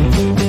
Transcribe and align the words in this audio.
Bye. 0.00 0.39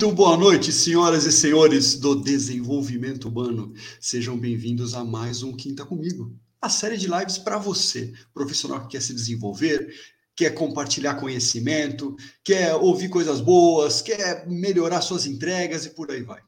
Muito 0.00 0.16
boa 0.16 0.34
noite, 0.34 0.72
senhoras 0.72 1.26
e 1.26 1.30
senhores 1.30 1.94
do 1.94 2.14
desenvolvimento 2.14 3.28
humano. 3.28 3.74
Sejam 4.00 4.34
bem-vindos 4.34 4.94
a 4.94 5.04
mais 5.04 5.42
um 5.42 5.52
Quinta 5.52 5.84
Comigo, 5.84 6.34
a 6.58 6.70
série 6.70 6.96
de 6.96 7.06
lives 7.06 7.36
para 7.36 7.58
você, 7.58 8.10
profissional 8.32 8.80
que 8.80 8.92
quer 8.92 9.02
se 9.02 9.12
desenvolver, 9.12 9.94
quer 10.34 10.54
compartilhar 10.54 11.16
conhecimento, 11.16 12.16
quer 12.42 12.74
ouvir 12.76 13.10
coisas 13.10 13.42
boas, 13.42 14.00
quer 14.00 14.48
melhorar 14.48 15.02
suas 15.02 15.26
entregas 15.26 15.84
e 15.84 15.90
por 15.90 16.10
aí 16.10 16.22
vai. 16.22 16.40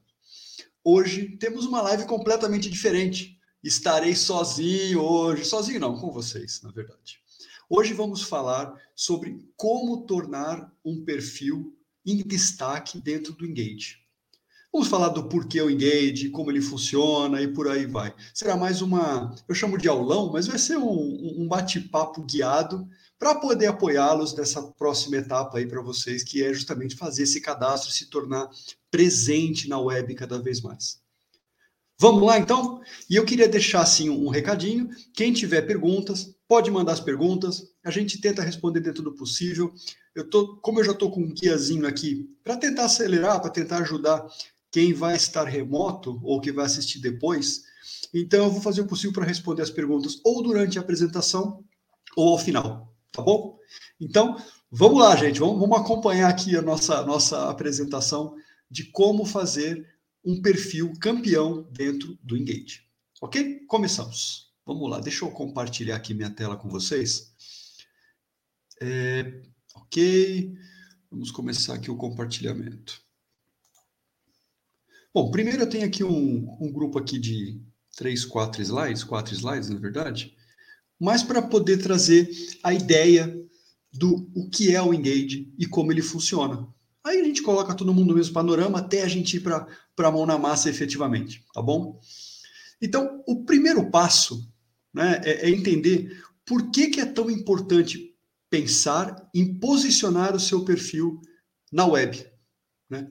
Hoje 0.82 1.37
temos 1.37 1.66
uma 1.66 1.82
live 1.82 2.07
completamente 2.07 2.71
diferente. 2.71 3.38
Estarei 3.62 4.16
sozinho 4.16 5.02
hoje, 5.02 5.45
sozinho 5.45 5.79
não, 5.79 6.01
com 6.01 6.10
vocês, 6.10 6.62
na 6.62 6.71
verdade. 6.71 7.19
Hoje 7.69 7.93
vamos 7.93 8.23
falar 8.23 8.74
sobre 8.96 9.46
como 9.59 10.07
tornar 10.07 10.73
um 10.82 11.05
perfil 11.05 11.77
em 12.05 12.16
destaque 12.18 13.01
dentro 13.01 13.32
do 13.32 13.46
Engage. 13.46 14.02
Vamos 14.73 14.88
falar 14.88 15.10
do 15.10 15.29
porquê 15.29 15.60
o 15.60 15.68
Engage, 15.68 16.30
como 16.30 16.51
ele 16.51 16.63
funciona 16.63 17.43
e 17.43 17.49
por 17.49 17.68
aí 17.68 17.85
vai. 17.85 18.15
Será 18.32 18.57
mais 18.57 18.80
uma, 18.80 19.35
eu 19.46 19.54
chamo 19.54 19.77
de 19.77 19.87
aulão, 19.87 20.32
mas 20.32 20.46
vai 20.46 20.59
ser 20.59 20.79
um, 20.79 21.43
um 21.43 21.46
bate-papo 21.46 22.23
guiado 22.23 22.88
para 23.18 23.35
poder 23.35 23.66
apoiá-los 23.66 24.35
nessa 24.35 24.62
próxima 24.62 25.16
etapa 25.16 25.59
aí 25.59 25.66
para 25.66 25.82
vocês, 25.82 26.24
que 26.24 26.43
é 26.43 26.54
justamente 26.54 26.96
fazer 26.96 27.24
esse 27.24 27.40
cadastro 27.40 27.93
se 27.93 28.09
tornar 28.09 28.49
presente 28.90 29.68
na 29.68 29.79
web 29.79 30.15
cada 30.15 30.40
vez 30.40 30.62
mais. 30.62 31.02
Vamos 32.01 32.23
lá 32.24 32.38
então? 32.38 32.80
E 33.09 33.15
eu 33.15 33.24
queria 33.24 33.46
deixar 33.46 33.82
assim 33.82 34.10
um 34.10 34.29
recadinho. 34.29 34.88
Quem 35.15 35.32
tiver 35.32 35.62
perguntas, 35.62 36.34
pode 36.53 36.71
mandar 36.71 36.93
as 36.93 37.01
perguntas. 37.01 37.73
A 37.83 37.91
gente 37.91 38.21
tenta 38.21 38.43
responder 38.43 38.81
dentro 38.81 39.03
do 39.03 39.15
possível. 39.15 39.73
Eu 40.15 40.29
tô, 40.29 40.59
como 40.59 40.81
eu 40.81 40.85
já 40.85 40.93
estou 40.93 41.11
com 41.11 41.23
um 41.23 41.33
guiazinho 41.33 41.87
aqui, 41.87 42.29
para 42.45 42.59
tentar 42.59 42.85
acelerar, 42.85 43.41
para 43.41 43.49
tentar 43.49 43.79
ajudar 43.79 44.27
quem 44.71 44.93
vai 44.93 45.17
estar 45.17 45.45
remoto 45.45 46.21
ou 46.23 46.43
que 46.43 46.53
vai 46.53 46.67
assistir 46.67 47.01
depois, 47.01 47.63
então 48.13 48.45
eu 48.45 48.51
vou 48.51 48.61
fazer 48.61 48.83
o 48.83 48.87
possível 48.87 49.15
para 49.15 49.25
responder 49.25 49.63
as 49.63 49.71
perguntas 49.71 50.21
ou 50.23 50.43
durante 50.43 50.77
a 50.77 50.83
apresentação 50.83 51.65
ou 52.15 52.29
ao 52.29 52.39
final, 52.39 52.95
tá 53.11 53.23
bom? 53.23 53.59
Então, 53.99 54.37
vamos 54.71 55.01
lá, 55.01 55.17
gente, 55.17 55.41
vamos, 55.41 55.59
vamos 55.59 55.79
acompanhar 55.79 56.29
aqui 56.29 56.55
a 56.55 56.61
nossa, 56.61 57.03
nossa 57.07 57.49
apresentação 57.49 58.37
de 58.71 58.85
como 58.85 59.25
fazer 59.25 59.89
um 60.23 60.43
perfil 60.43 60.93
campeão 61.01 61.67
dentro 61.73 62.19
do 62.23 62.37
Engage. 62.37 62.83
Ok? 63.23 63.61
Começamos. 63.67 64.52
Vamos 64.65 64.91
lá, 64.91 65.00
deixa 65.00 65.25
eu 65.25 65.31
compartilhar 65.31 65.97
aqui 65.97 66.15
minha 66.15 66.31
tela 66.31 66.56
com 66.56 66.69
vocês. 66.69 67.34
É, 68.81 69.43
Ok, 69.75 70.55
vamos 71.10 71.31
começar 71.31 71.75
aqui 71.75 71.91
o 71.91 71.97
compartilhamento. 71.97 73.00
Bom, 75.15 75.31
primeiro 75.31 75.62
eu 75.62 75.69
tenho 75.69 75.87
aqui 75.87 76.05
um, 76.05 76.47
um 76.61 76.71
grupo 76.71 76.99
aqui 76.99 77.19
de 77.19 77.59
três, 77.97 78.25
quatro 78.25 78.61
slides, 78.61 79.03
quatro 79.03 79.34
slides, 79.34 79.71
na 79.71 79.78
verdade, 79.78 80.37
mas 81.00 81.23
para 81.23 81.41
poder 81.41 81.79
trazer 81.79 82.31
a 82.62 82.75
ideia 82.75 83.34
do 83.93 84.31
o 84.34 84.49
que 84.50 84.75
é 84.75 84.83
o 84.83 84.93
Engage 84.93 85.53
e 85.59 85.67
como 85.67 85.91
ele 85.91 86.03
funciona. 86.03 86.69
Aí 87.03 87.21
a 87.21 87.25
gente 87.25 87.43
coloca 87.43 87.75
todo 87.75 87.94
mundo 87.94 88.09
no 88.09 88.15
mesmo 88.15 88.34
panorama 88.34 88.79
até 88.79 89.03
a 89.03 89.09
gente 89.09 89.39
ir 89.39 89.41
para 89.41 89.67
a 89.99 90.12
mão 90.12 90.27
na 90.27 90.39
massa 90.39 90.69
efetivamente, 90.69 91.44
tá 91.53 91.62
bom? 91.62 91.99
Então, 92.81 93.23
o 93.27 93.44
primeiro 93.44 93.91
passo 93.91 94.52
né, 94.93 95.21
é, 95.25 95.47
é 95.47 95.51
entender 95.51 96.23
por 96.45 96.71
que, 96.71 96.89
que 96.89 97.01
é 97.01 97.07
tão 97.07 97.31
importante 97.31 98.15
pensar 98.51 99.29
em 99.35 99.55
posicionar 99.55 100.37
o 100.37 100.41
seu 100.41 100.65
perfil 100.65 101.21
na 101.73 101.87
web. 101.87 102.27
Né? 102.91 103.09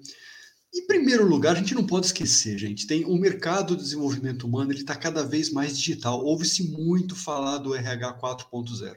Em 0.73 0.85
primeiro 0.85 1.27
lugar, 1.27 1.55
a 1.55 1.59
gente 1.59 1.73
não 1.73 1.85
pode 1.85 2.05
esquecer, 2.05 2.57
gente, 2.57 2.87
tem 2.87 3.03
o 3.03 3.17
mercado 3.17 3.75
de 3.75 3.83
desenvolvimento 3.83 4.47
humano, 4.47 4.71
ele 4.71 4.81
está 4.81 4.95
cada 4.95 5.23
vez 5.23 5.51
mais 5.51 5.77
digital. 5.77 6.23
Ouve-se 6.23 6.71
muito 6.71 7.15
falar 7.15 7.57
do 7.57 7.75
RH 7.75 8.19
4.0. 8.19 8.95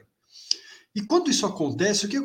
E 0.95 1.01
quando 1.01 1.29
isso 1.29 1.45
acontece, 1.45 2.05
o 2.05 2.09
que 2.09 2.17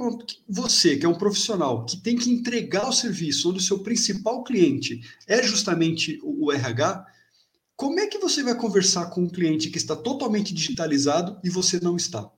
você, 0.49 0.97
que 0.97 1.05
é 1.05 1.09
um 1.09 1.19
profissional, 1.19 1.85
que 1.85 1.97
tem 1.97 2.17
que 2.17 2.31
entregar 2.31 2.89
o 2.89 2.93
serviço, 2.93 3.51
onde 3.51 3.59
o 3.59 3.63
seu 3.63 3.81
principal 3.81 4.45
cliente 4.45 5.01
é 5.27 5.43
justamente 5.43 6.21
o 6.23 6.53
RH, 6.53 7.05
como 7.81 7.99
é 7.99 8.07
que 8.07 8.19
você 8.19 8.43
vai 8.43 8.55
conversar 8.55 9.07
com 9.07 9.23
um 9.23 9.29
cliente 9.29 9.71
que 9.71 9.79
está 9.79 9.97
totalmente 9.97 10.53
digitalizado 10.53 11.41
e 11.43 11.49
você 11.49 11.81
não 11.81 11.97
está? 11.97 12.31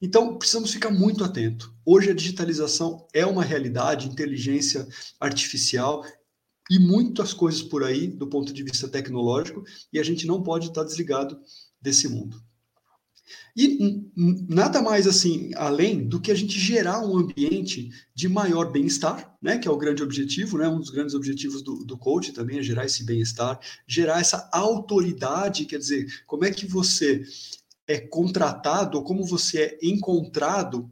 Então, 0.00 0.38
precisamos 0.38 0.70
ficar 0.70 0.92
muito 0.92 1.24
atento. 1.24 1.74
Hoje 1.84 2.10
a 2.10 2.14
digitalização 2.14 3.04
é 3.12 3.26
uma 3.26 3.42
realidade, 3.42 4.06
inteligência 4.06 4.86
artificial 5.18 6.04
e 6.70 6.78
muitas 6.78 7.34
coisas 7.34 7.62
por 7.62 7.82
aí 7.82 8.06
do 8.06 8.28
ponto 8.28 8.52
de 8.52 8.62
vista 8.62 8.86
tecnológico, 8.88 9.64
e 9.92 9.98
a 9.98 10.04
gente 10.04 10.24
não 10.24 10.40
pode 10.40 10.68
estar 10.68 10.84
desligado 10.84 11.36
desse 11.80 12.06
mundo. 12.06 12.40
E 13.56 14.02
nada 14.16 14.82
mais 14.82 15.06
assim, 15.06 15.50
além 15.54 16.06
do 16.06 16.20
que 16.20 16.30
a 16.30 16.34
gente 16.34 16.58
gerar 16.58 17.00
um 17.00 17.16
ambiente 17.16 17.90
de 18.14 18.28
maior 18.28 18.70
bem-estar, 18.70 19.36
né, 19.40 19.58
que 19.58 19.68
é 19.68 19.70
o 19.70 19.76
grande 19.76 20.02
objetivo, 20.02 20.58
né, 20.58 20.68
um 20.68 20.78
dos 20.78 20.90
grandes 20.90 21.14
objetivos 21.14 21.62
do, 21.62 21.84
do 21.84 21.96
coach 21.96 22.32
também 22.32 22.58
é 22.58 22.62
gerar 22.62 22.84
esse 22.84 23.04
bem-estar, 23.04 23.58
gerar 23.86 24.20
essa 24.20 24.48
autoridade, 24.52 25.66
quer 25.66 25.78
dizer, 25.78 26.06
como 26.26 26.44
é 26.44 26.50
que 26.50 26.66
você 26.66 27.24
é 27.86 27.98
contratado 28.00 28.98
ou 28.98 29.04
como 29.04 29.24
você 29.24 29.62
é 29.62 29.78
encontrado 29.82 30.90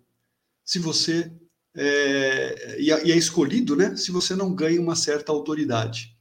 se 0.65 0.79
você 0.79 1.33
é, 1.75 2.77
e, 2.79 2.91
é 2.91 3.17
escolhido, 3.17 3.75
né? 3.75 3.97
Se 3.97 4.11
você 4.11 4.37
não 4.37 4.55
ganha 4.55 4.81
uma 4.81 4.95
certa 4.95 5.33
autoridade. 5.33 6.17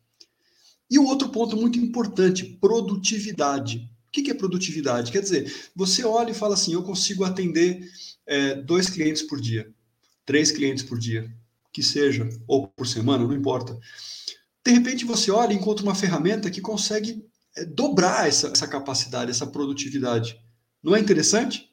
E 0.90 0.98
o 0.98 1.06
outro 1.06 1.30
ponto 1.30 1.56
muito 1.56 1.80
importante, 1.80 2.46
produtividade. 2.60 3.91
O 4.12 4.22
que 4.22 4.30
é 4.30 4.34
produtividade? 4.34 5.10
Quer 5.10 5.22
dizer, 5.22 5.72
você 5.74 6.04
olha 6.04 6.32
e 6.32 6.36
fala 6.36 6.56
assim: 6.56 6.74
eu 6.74 6.84
consigo 6.84 7.24
atender 7.24 7.80
é, 8.28 8.56
dois 8.56 8.90
clientes 8.90 9.22
por 9.22 9.40
dia, 9.40 9.74
três 10.26 10.52
clientes 10.52 10.84
por 10.84 11.00
dia, 11.00 11.34
que 11.72 11.82
seja, 11.82 12.28
ou 12.46 12.68
por 12.68 12.86
semana, 12.86 13.24
não 13.24 13.34
importa. 13.34 13.80
De 14.66 14.72
repente 14.72 15.06
você 15.06 15.32
olha 15.32 15.54
e 15.54 15.56
encontra 15.56 15.84
uma 15.84 15.96
ferramenta 15.96 16.52
que 16.52 16.60
consegue 16.60 17.26
é, 17.56 17.64
dobrar 17.64 18.28
essa, 18.28 18.50
essa 18.50 18.68
capacidade, 18.68 19.32
essa 19.32 19.48
produtividade. 19.48 20.38
Não 20.84 20.94
é 20.94 21.00
interessante? 21.00 21.70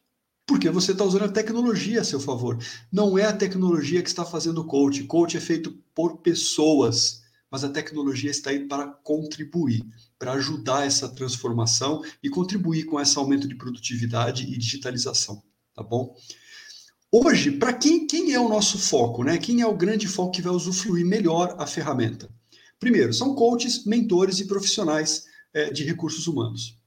Porque 0.47 0.71
você 0.71 0.93
está 0.93 1.05
usando 1.05 1.25
a 1.25 1.29
tecnologia 1.29 2.01
a 2.01 2.05
seu 2.05 2.21
favor. 2.21 2.57
Não 2.91 3.19
é 3.19 3.25
a 3.25 3.37
tecnologia 3.37 4.03
que 4.03 4.09
está 4.09 4.25
fazendo 4.25 4.61
o 4.61 4.65
coach. 4.65 5.05
Coach 5.05 5.37
é 5.37 5.41
feito 5.41 5.77
por 5.95 6.19
pessoas, 6.19 7.23
mas 7.51 7.65
a 7.65 7.69
tecnologia 7.69 8.31
está 8.31 8.51
aí 8.51 8.67
para 8.67 8.87
contribuir, 8.87 9.85
para 10.19 10.33
ajudar 10.33 10.87
essa 10.87 11.09
transformação 11.09 12.03
e 12.23 12.29
contribuir 12.29 12.85
com 12.85 13.01
esse 13.01 13.17
aumento 13.19 13.49
de 13.49 13.55
produtividade 13.55 14.45
e 14.45 14.59
digitalização, 14.59 15.43
tá 15.75 15.83
bom? 15.83 16.15
Hoje, 17.11 17.53
para 17.53 17.73
quem, 17.73 18.07
quem 18.07 18.35
é 18.35 18.41
o 18.41 18.51
nosso 18.51 18.79
foco, 18.79 19.25
né? 19.25 19.39
Quem 19.39 19.63
é 19.63 19.67
o 19.67 19.77
grande 19.77 20.07
foco 20.07 20.33
que 20.33 20.43
vai 20.43 20.53
usufruir 20.53 21.07
melhor 21.07 21.57
a 21.59 21.67
ferramenta? 21.67 22.29
Primeiro, 22.79 23.15
são 23.15 23.35
coaches, 23.35 23.87
mentores 23.87 24.41
e 24.41 24.47
profissionais 24.47 25.25
é, 25.55 25.71
de 25.71 25.85
recursos 25.85 26.27
humanos. 26.27 26.79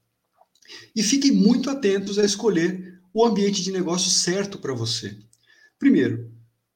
E 0.94 1.02
fiquem 1.02 1.32
muito 1.32 1.68
atentos 1.68 2.18
a 2.18 2.24
escolher 2.24 3.00
o 3.12 3.24
ambiente 3.26 3.62
de 3.62 3.72
negócio 3.72 4.10
certo 4.10 4.58
para 4.58 4.72
você. 4.72 5.18
Primeiro, 5.78 6.31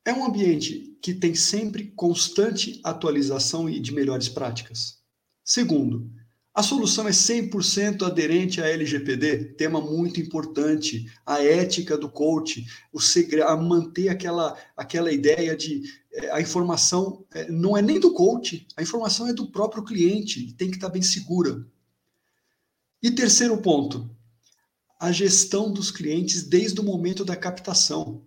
é 0.07 0.13
um 0.13 0.25
ambiente 0.25 0.97
que 1.03 1.13
tem 1.13 1.35
sempre 1.35 1.93
constante 1.97 2.81
atualização 2.85 3.69
e 3.69 3.81
de 3.81 3.93
melhores 3.93 4.29
práticas. 4.29 4.99
Segundo, 5.45 6.09
a 6.55 6.63
solução 6.63 7.09
é 7.09 7.11
100% 7.11 8.03
aderente 8.03 8.63
à 8.63 8.69
LGPD, 8.69 9.57
tema 9.57 9.81
muito 9.81 10.21
importante, 10.21 11.13
a 11.27 11.43
ética 11.43 11.99
do 11.99 12.09
coach, 12.09 12.65
o 12.93 13.01
segredo, 13.01 13.49
a 13.49 13.57
manter 13.57 14.09
aquela, 14.09 14.57
aquela 14.77 15.13
ideia 15.13 15.57
de 15.57 15.83
é, 16.13 16.31
a 16.31 16.41
informação 16.41 17.27
é, 17.35 17.51
não 17.51 17.77
é 17.77 17.83
nem 17.83 17.99
do 17.99 18.15
coach, 18.15 18.67
a 18.77 18.83
informação 18.83 19.27
é 19.27 19.33
do 19.33 19.51
próprio 19.51 19.85
cliente, 19.85 20.55
tem 20.55 20.71
que 20.71 20.77
estar 20.77 20.89
bem 20.89 21.03
segura. 21.03 21.67
E 23.03 23.11
terceiro 23.11 23.59
ponto, 23.59 24.09
a 24.99 25.11
gestão 25.11 25.71
dos 25.71 25.91
clientes 25.91 26.45
desde 26.45 26.81
o 26.81 26.85
momento 26.85 27.25
da 27.25 27.37
captação. 27.37 28.25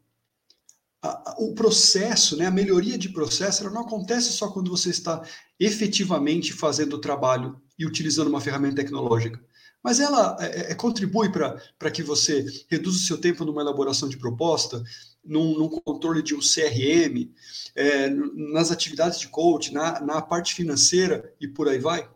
O 1.38 1.54
processo, 1.54 2.36
né, 2.36 2.46
a 2.46 2.51
melhoria 2.51 2.98
de 2.98 3.10
processo, 3.10 3.63
ela 3.63 3.74
não 3.74 3.81
acontece 3.81 4.31
só 4.34 4.51
quando 4.51 4.69
você 4.69 4.90
está 4.90 5.24
efetivamente 5.60 6.51
fazendo 6.51 6.94
o 6.94 7.01
trabalho 7.01 7.60
e 7.78 7.86
utilizando 7.86 8.28
uma 8.28 8.42
ferramenta 8.42 8.78
tecnológica. 8.78 9.42
Mas 9.81 10.01
ela 10.01 10.36
é, 10.42 10.72
é, 10.72 10.75
contribui 10.75 11.31
para 11.31 11.92
que 11.92 12.04
você 12.04 12.46
reduza 12.69 12.98
o 12.98 13.01
seu 13.01 13.18
tempo 13.18 13.46
numa 13.46 13.62
elaboração 13.62 14.10
de 14.10 14.18
proposta, 14.18 14.84
num, 15.24 15.57
num 15.57 15.69
controle 15.69 16.22
de 16.22 16.36
um 16.36 16.40
CRM, 16.40 17.31
é, 17.75 18.10
nas 18.10 18.72
atividades 18.72 19.19
de 19.19 19.30
coach, 19.30 19.74
na, 19.74 20.02
na 20.02 20.22
parte 20.22 20.54
financeira 20.54 21.34
e 21.40 21.48
por 21.48 21.69
aí 21.69 21.80
vai. 21.80 22.10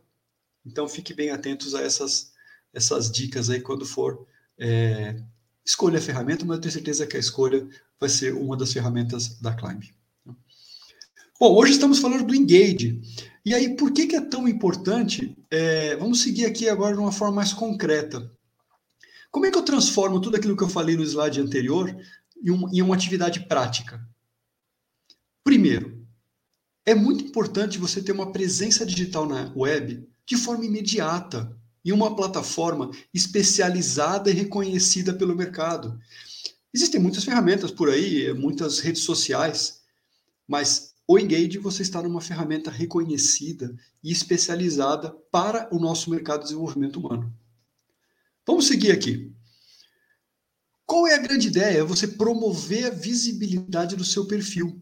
Então, 0.66 0.90
fique 0.90 1.14
bem 1.14 1.30
atentos 1.30 1.74
a 1.74 1.82
essas, 1.82 2.34
essas 2.74 3.10
dicas 3.10 3.50
aí 3.50 3.62
quando 3.62 3.86
for 3.86 4.28
é, 4.58 5.24
escolher 5.66 5.98
a 5.98 6.02
ferramenta, 6.02 6.46
mas 6.46 6.58
eu 6.58 6.62
tenho 6.62 6.74
certeza 6.74 7.08
que 7.08 7.18
a 7.18 7.20
escolha 7.20 7.68
vai 8.00 8.10
ser 8.10 8.34
uma 8.34 8.58
das 8.58 8.74
ferramentas 8.74 9.40
da 9.40 9.54
Climb. 9.54 9.84
Bom, 11.40 11.56
hoje 11.56 11.74
estamos 11.74 12.00
falando 12.00 12.26
do 12.26 12.36
Engage. 12.36 13.02
E 13.46 13.54
aí, 13.54 13.76
por 13.76 13.92
que, 13.92 14.08
que 14.08 14.16
é 14.16 14.22
tão 14.22 14.48
importante? 14.48 15.38
É, 15.52 15.96
vamos 15.98 16.22
seguir 16.22 16.46
aqui 16.46 16.70
agora 16.70 16.96
de 16.96 17.02
uma 17.02 17.12
forma 17.12 17.36
mais 17.36 17.52
concreta. 17.52 18.32
Como 19.30 19.46
é 19.46 19.52
que 19.52 19.58
eu 19.58 19.64
transformo 19.64 20.22
tudo 20.22 20.38
aquilo 20.38 20.56
que 20.56 20.64
eu 20.64 20.70
falei 20.70 20.96
no 20.96 21.04
slide 21.04 21.42
anterior 21.42 21.94
em, 22.42 22.52
um, 22.52 22.70
em 22.72 22.82
uma 22.82 22.96
atividade 22.96 23.42
prática? 23.48 24.00
Primeiro, 25.44 26.08
é 26.86 26.94
muito 26.94 27.26
importante 27.26 27.78
você 27.78 28.02
ter 28.02 28.12
uma 28.12 28.32
presença 28.32 28.86
digital 28.86 29.26
na 29.26 29.52
web 29.56 30.08
de 30.26 30.38
forma 30.38 30.66
imediata, 30.66 31.58
em 31.84 31.92
uma 31.92 32.16
plataforma 32.16 32.92
especializada 33.14 34.30
e 34.30 34.34
reconhecida 34.34 35.14
pelo 35.14 35.36
mercado. 35.36 36.00
Existem 36.74 37.00
muitas 37.00 37.24
ferramentas 37.24 37.72
por 37.72 37.90
aí, 37.90 38.34
muitas 38.34 38.80
redes 38.80 39.04
sociais, 39.04 39.82
mas 40.48 40.94
o 41.08 41.20
Engage 41.20 41.58
você 41.58 41.82
está 41.82 42.02
numa 42.02 42.22
ferramenta 42.22 42.72
reconhecida 42.72 43.76
e 44.02 44.12
especializada 44.12 45.12
para 45.32 45.68
o 45.76 45.80
nosso 45.80 46.10
mercado 46.10 46.40
de 46.40 46.46
desenvolvimento 46.48 47.00
humano. 47.00 47.34
Vamos 48.48 48.68
seguir 48.68 48.92
aqui. 48.92 49.32
Qual 50.86 51.08
é 51.08 51.16
a 51.16 51.22
grande 51.22 51.48
ideia? 51.48 51.80
É 51.80 51.84
você 51.84 52.08
promover 52.08 52.86
a 52.86 52.90
visibilidade 52.90 53.96
do 53.96 54.06
seu 54.06 54.26
perfil. 54.26 54.82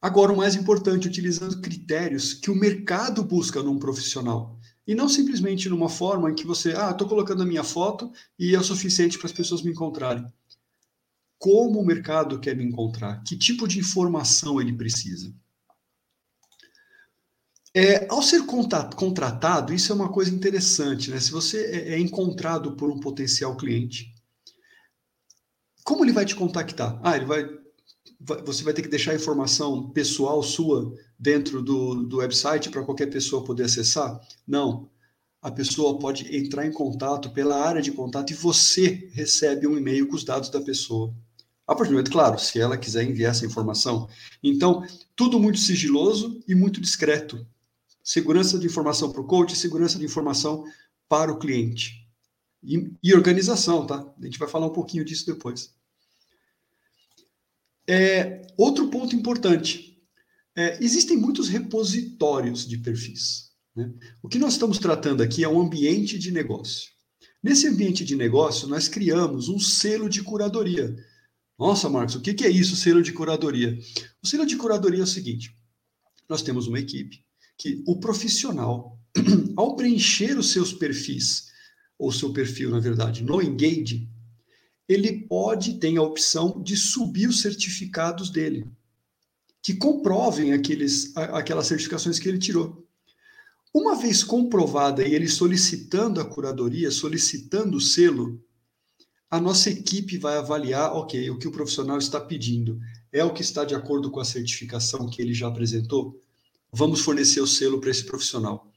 Agora, 0.00 0.32
o 0.32 0.36
mais 0.36 0.54
importante, 0.54 1.08
utilizando 1.08 1.60
critérios 1.60 2.34
que 2.34 2.50
o 2.50 2.56
mercado 2.56 3.22
busca 3.24 3.62
num 3.62 3.78
profissional. 3.78 4.58
E 4.90 4.94
não 4.96 5.08
simplesmente 5.08 5.68
numa 5.68 5.88
forma 5.88 6.28
em 6.28 6.34
que 6.34 6.44
você, 6.44 6.74
ah, 6.76 6.90
estou 6.90 7.06
colocando 7.06 7.44
a 7.44 7.46
minha 7.46 7.62
foto 7.62 8.10
e 8.36 8.56
é 8.56 8.58
o 8.58 8.64
suficiente 8.64 9.18
para 9.18 9.28
as 9.28 9.32
pessoas 9.32 9.62
me 9.62 9.70
encontrarem. 9.70 10.26
Como 11.38 11.78
o 11.78 11.86
mercado 11.86 12.40
quer 12.40 12.56
me 12.56 12.64
encontrar? 12.64 13.22
Que 13.22 13.38
tipo 13.38 13.68
de 13.68 13.78
informação 13.78 14.60
ele 14.60 14.72
precisa? 14.72 15.32
É, 17.72 18.08
ao 18.08 18.20
ser 18.20 18.44
contratado, 18.44 19.72
isso 19.72 19.92
é 19.92 19.94
uma 19.94 20.12
coisa 20.12 20.34
interessante, 20.34 21.08
né? 21.08 21.20
Se 21.20 21.30
você 21.30 21.66
é, 21.66 21.94
é 21.94 21.98
encontrado 22.00 22.74
por 22.74 22.90
um 22.90 22.98
potencial 22.98 23.56
cliente, 23.56 24.12
como 25.84 26.04
ele 26.04 26.12
vai 26.12 26.24
te 26.24 26.34
contactar? 26.34 27.00
Ah, 27.04 27.16
ele 27.16 27.26
vai, 27.26 27.44
vai 27.44 27.59
você 28.20 28.62
vai 28.62 28.74
ter 28.74 28.82
que 28.82 28.88
deixar 28.88 29.12
a 29.12 29.16
informação 29.16 29.88
pessoal 29.90 30.42
sua 30.42 30.92
dentro 31.18 31.62
do, 31.62 32.02
do 32.02 32.18
website 32.18 32.68
para 32.68 32.84
qualquer 32.84 33.06
pessoa 33.06 33.44
poder 33.44 33.64
acessar? 33.64 34.20
Não. 34.46 34.88
A 35.40 35.50
pessoa 35.50 35.98
pode 35.98 36.36
entrar 36.36 36.66
em 36.66 36.72
contato 36.72 37.30
pela 37.30 37.56
área 37.56 37.80
de 37.80 37.90
contato 37.90 38.30
e 38.30 38.36
você 38.36 39.08
recebe 39.14 39.66
um 39.66 39.76
e-mail 39.76 40.06
com 40.06 40.14
os 40.14 40.22
dados 40.22 40.50
da 40.50 40.60
pessoa. 40.60 41.14
A 41.66 41.74
partir 41.74 41.90
do 41.90 41.92
momento, 41.94 42.10
claro, 42.10 42.38
se 42.38 42.60
ela 42.60 42.76
quiser 42.76 43.04
enviar 43.04 43.30
essa 43.30 43.46
informação. 43.46 44.06
Então, 44.42 44.84
tudo 45.16 45.40
muito 45.40 45.58
sigiloso 45.58 46.42
e 46.46 46.54
muito 46.54 46.80
discreto. 46.80 47.46
Segurança 48.04 48.58
de 48.58 48.66
informação 48.66 49.10
para 49.10 49.20
o 49.20 49.26
coach, 49.26 49.56
segurança 49.56 49.98
de 49.98 50.04
informação 50.04 50.64
para 51.08 51.32
o 51.32 51.38
cliente. 51.38 52.06
E, 52.62 52.90
e, 53.02 53.14
organização, 53.14 53.86
tá? 53.86 54.04
A 54.20 54.24
gente 54.24 54.38
vai 54.38 54.48
falar 54.48 54.66
um 54.66 54.72
pouquinho 54.72 55.04
disso 55.04 55.24
depois. 55.24 55.72
É, 57.88 58.42
outro 58.56 58.88
ponto 58.88 59.14
importante: 59.16 59.98
é, 60.56 60.82
existem 60.82 61.16
muitos 61.16 61.48
repositórios 61.48 62.66
de 62.66 62.78
perfis. 62.78 63.50
Né? 63.74 63.92
O 64.22 64.28
que 64.28 64.38
nós 64.38 64.54
estamos 64.54 64.78
tratando 64.78 65.22
aqui 65.22 65.44
é 65.44 65.48
um 65.48 65.60
ambiente 65.60 66.18
de 66.18 66.30
negócio. 66.30 66.90
Nesse 67.42 67.66
ambiente 67.66 68.04
de 68.04 68.16
negócio, 68.16 68.68
nós 68.68 68.88
criamos 68.88 69.48
um 69.48 69.58
selo 69.58 70.08
de 70.08 70.22
curadoria. 70.22 70.94
Nossa, 71.58 71.88
Marcos, 71.88 72.14
o 72.14 72.20
que 72.20 72.44
é 72.44 72.50
isso, 72.50 72.76
selo 72.76 73.02
de 73.02 73.12
curadoria? 73.12 73.78
O 74.22 74.26
selo 74.26 74.44
de 74.44 74.56
curadoria 74.56 75.00
é 75.00 75.04
o 75.04 75.06
seguinte: 75.06 75.54
nós 76.28 76.42
temos 76.42 76.66
uma 76.66 76.78
equipe 76.78 77.24
que 77.58 77.82
o 77.86 78.00
profissional, 78.00 78.98
ao 79.56 79.76
preencher 79.76 80.38
os 80.38 80.50
seus 80.50 80.72
perfis, 80.72 81.50
ou 81.98 82.10
seu 82.10 82.32
perfil, 82.32 82.70
na 82.70 82.80
verdade, 82.80 83.22
no 83.22 83.42
Engage, 83.42 84.08
ele 84.90 85.20
pode 85.20 85.74
ter 85.74 85.96
a 85.96 86.02
opção 86.02 86.60
de 86.60 86.76
subir 86.76 87.28
os 87.28 87.40
certificados 87.40 88.28
dele 88.28 88.66
que 89.62 89.74
comprovem 89.74 90.52
aqueles, 90.52 91.16
aquelas 91.16 91.68
certificações 91.68 92.18
que 92.18 92.28
ele 92.28 92.40
tirou. 92.40 92.84
Uma 93.72 93.94
vez 93.94 94.24
comprovada 94.24 95.06
e 95.06 95.14
ele 95.14 95.28
solicitando 95.28 96.20
a 96.20 96.24
curadoria, 96.24 96.90
solicitando 96.90 97.76
o 97.76 97.80
selo, 97.80 98.42
a 99.30 99.40
nossa 99.40 99.70
equipe 99.70 100.18
vai 100.18 100.36
avaliar, 100.36 100.92
ok, 100.92 101.30
o 101.30 101.38
que 101.38 101.46
o 101.46 101.52
profissional 101.52 101.98
está 101.98 102.18
pedindo 102.20 102.80
é 103.12 103.22
o 103.22 103.32
que 103.32 103.42
está 103.42 103.64
de 103.64 103.76
acordo 103.76 104.10
com 104.10 104.18
a 104.18 104.24
certificação 104.24 105.08
que 105.08 105.22
ele 105.22 105.32
já 105.32 105.46
apresentou? 105.46 106.20
Vamos 106.72 107.00
fornecer 107.00 107.40
o 107.40 107.46
selo 107.46 107.80
para 107.80 107.90
esse 107.90 108.02
profissional. 108.02 108.68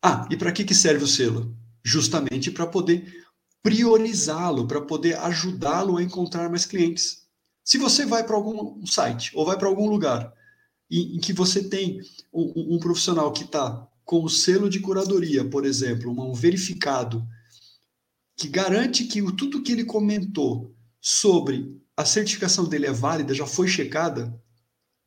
Ah, 0.00 0.26
e 0.30 0.36
para 0.36 0.50
que, 0.50 0.64
que 0.64 0.74
serve 0.74 1.04
o 1.04 1.08
selo? 1.08 1.54
Justamente 1.84 2.50
para 2.50 2.66
poder 2.66 3.25
priorizá-lo, 3.66 4.68
para 4.68 4.80
poder 4.80 5.18
ajudá-lo 5.18 5.96
a 5.96 6.02
encontrar 6.02 6.48
mais 6.48 6.64
clientes. 6.64 7.26
Se 7.64 7.78
você 7.78 8.06
vai 8.06 8.24
para 8.24 8.36
algum 8.36 8.86
site 8.86 9.32
ou 9.34 9.44
vai 9.44 9.58
para 9.58 9.66
algum 9.66 9.88
lugar 9.88 10.32
em, 10.88 11.16
em, 11.16 11.18
que 11.18 11.32
você 11.32 11.68
tem 11.68 12.00
um, 12.32 12.76
um 12.76 12.78
profissional 12.78 13.32
que 13.32 13.42
está 13.42 13.88
com 14.04 14.22
o 14.22 14.30
selo 14.30 14.70
de 14.70 14.78
curadoria, 14.78 15.44
por 15.44 15.66
exemplo, 15.66 16.12
um 16.12 16.32
verificado, 16.32 17.26
que 18.36 18.46
garante 18.46 19.02
que 19.02 19.20
o, 19.20 19.32
tudo 19.32 19.60
que 19.64 19.72
ele 19.72 19.84
comentou 19.84 20.72
sobre 21.00 21.76
a 21.96 22.04
certificação 22.04 22.68
dele 22.68 22.86
é 22.86 22.92
válida, 22.92 23.34
já 23.34 23.48
foi 23.48 23.66
checada, 23.66 24.40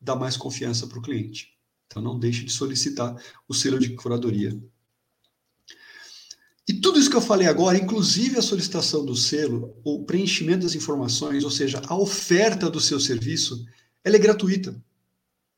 dá 0.01 0.17
mais 0.17 0.35
confiança 0.35 0.85
para 0.85 0.99
o 0.99 1.01
cliente. 1.01 1.53
Então 1.87 2.03
não 2.03 2.19
deixe 2.19 2.43
de 2.43 2.51
solicitar 2.51 3.15
o 3.47 3.53
selo 3.53 3.79
de 3.79 3.95
curadoria. 3.95 4.51
E 6.69 6.73
tudo 6.73 6.99
isso 6.99 7.09
que 7.09 7.15
eu 7.15 7.21
falei 7.21 7.47
agora, 7.47 7.79
inclusive 7.79 8.37
a 8.37 8.43
solicitação 8.43 9.03
do 9.03 9.15
selo, 9.15 9.75
o 9.83 10.05
preenchimento 10.05 10.67
das 10.67 10.75
informações, 10.75 11.43
ou 11.43 11.49
seja, 11.49 11.81
a 11.87 11.97
oferta 11.97 12.69
do 12.69 12.79
seu 12.79 12.99
serviço, 12.99 13.65
ela 14.03 14.17
é 14.17 14.19
gratuita. 14.19 14.79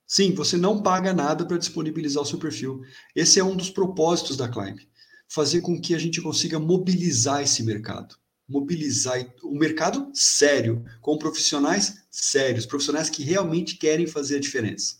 Sim, 0.07 0.33
você 0.33 0.55
não 0.55 0.81
paga 0.81 1.13
nada 1.13 1.45
para 1.45 1.57
disponibilizar 1.57 2.23
o 2.23 2.25
seu 2.25 2.39
perfil. 2.39 2.81
Esse 3.13 3.41
é 3.41 3.43
um 3.43 3.57
dos 3.57 3.69
propósitos 3.69 4.37
da 4.37 4.47
Climb. 4.47 4.79
Fazer 5.27 5.59
com 5.59 5.81
que 5.81 5.93
a 5.93 5.99
gente 5.99 6.21
consiga 6.21 6.57
mobilizar 6.57 7.41
esse 7.41 7.61
mercado. 7.61 8.15
Mobilizar 8.47 9.21
o 9.43 9.53
mercado 9.53 10.09
sério, 10.13 10.85
com 11.01 11.17
profissionais 11.17 12.05
sérios, 12.09 12.65
profissionais 12.65 13.09
que 13.09 13.21
realmente 13.21 13.75
querem 13.75 14.07
fazer 14.07 14.37
a 14.37 14.41
diferença. 14.41 14.95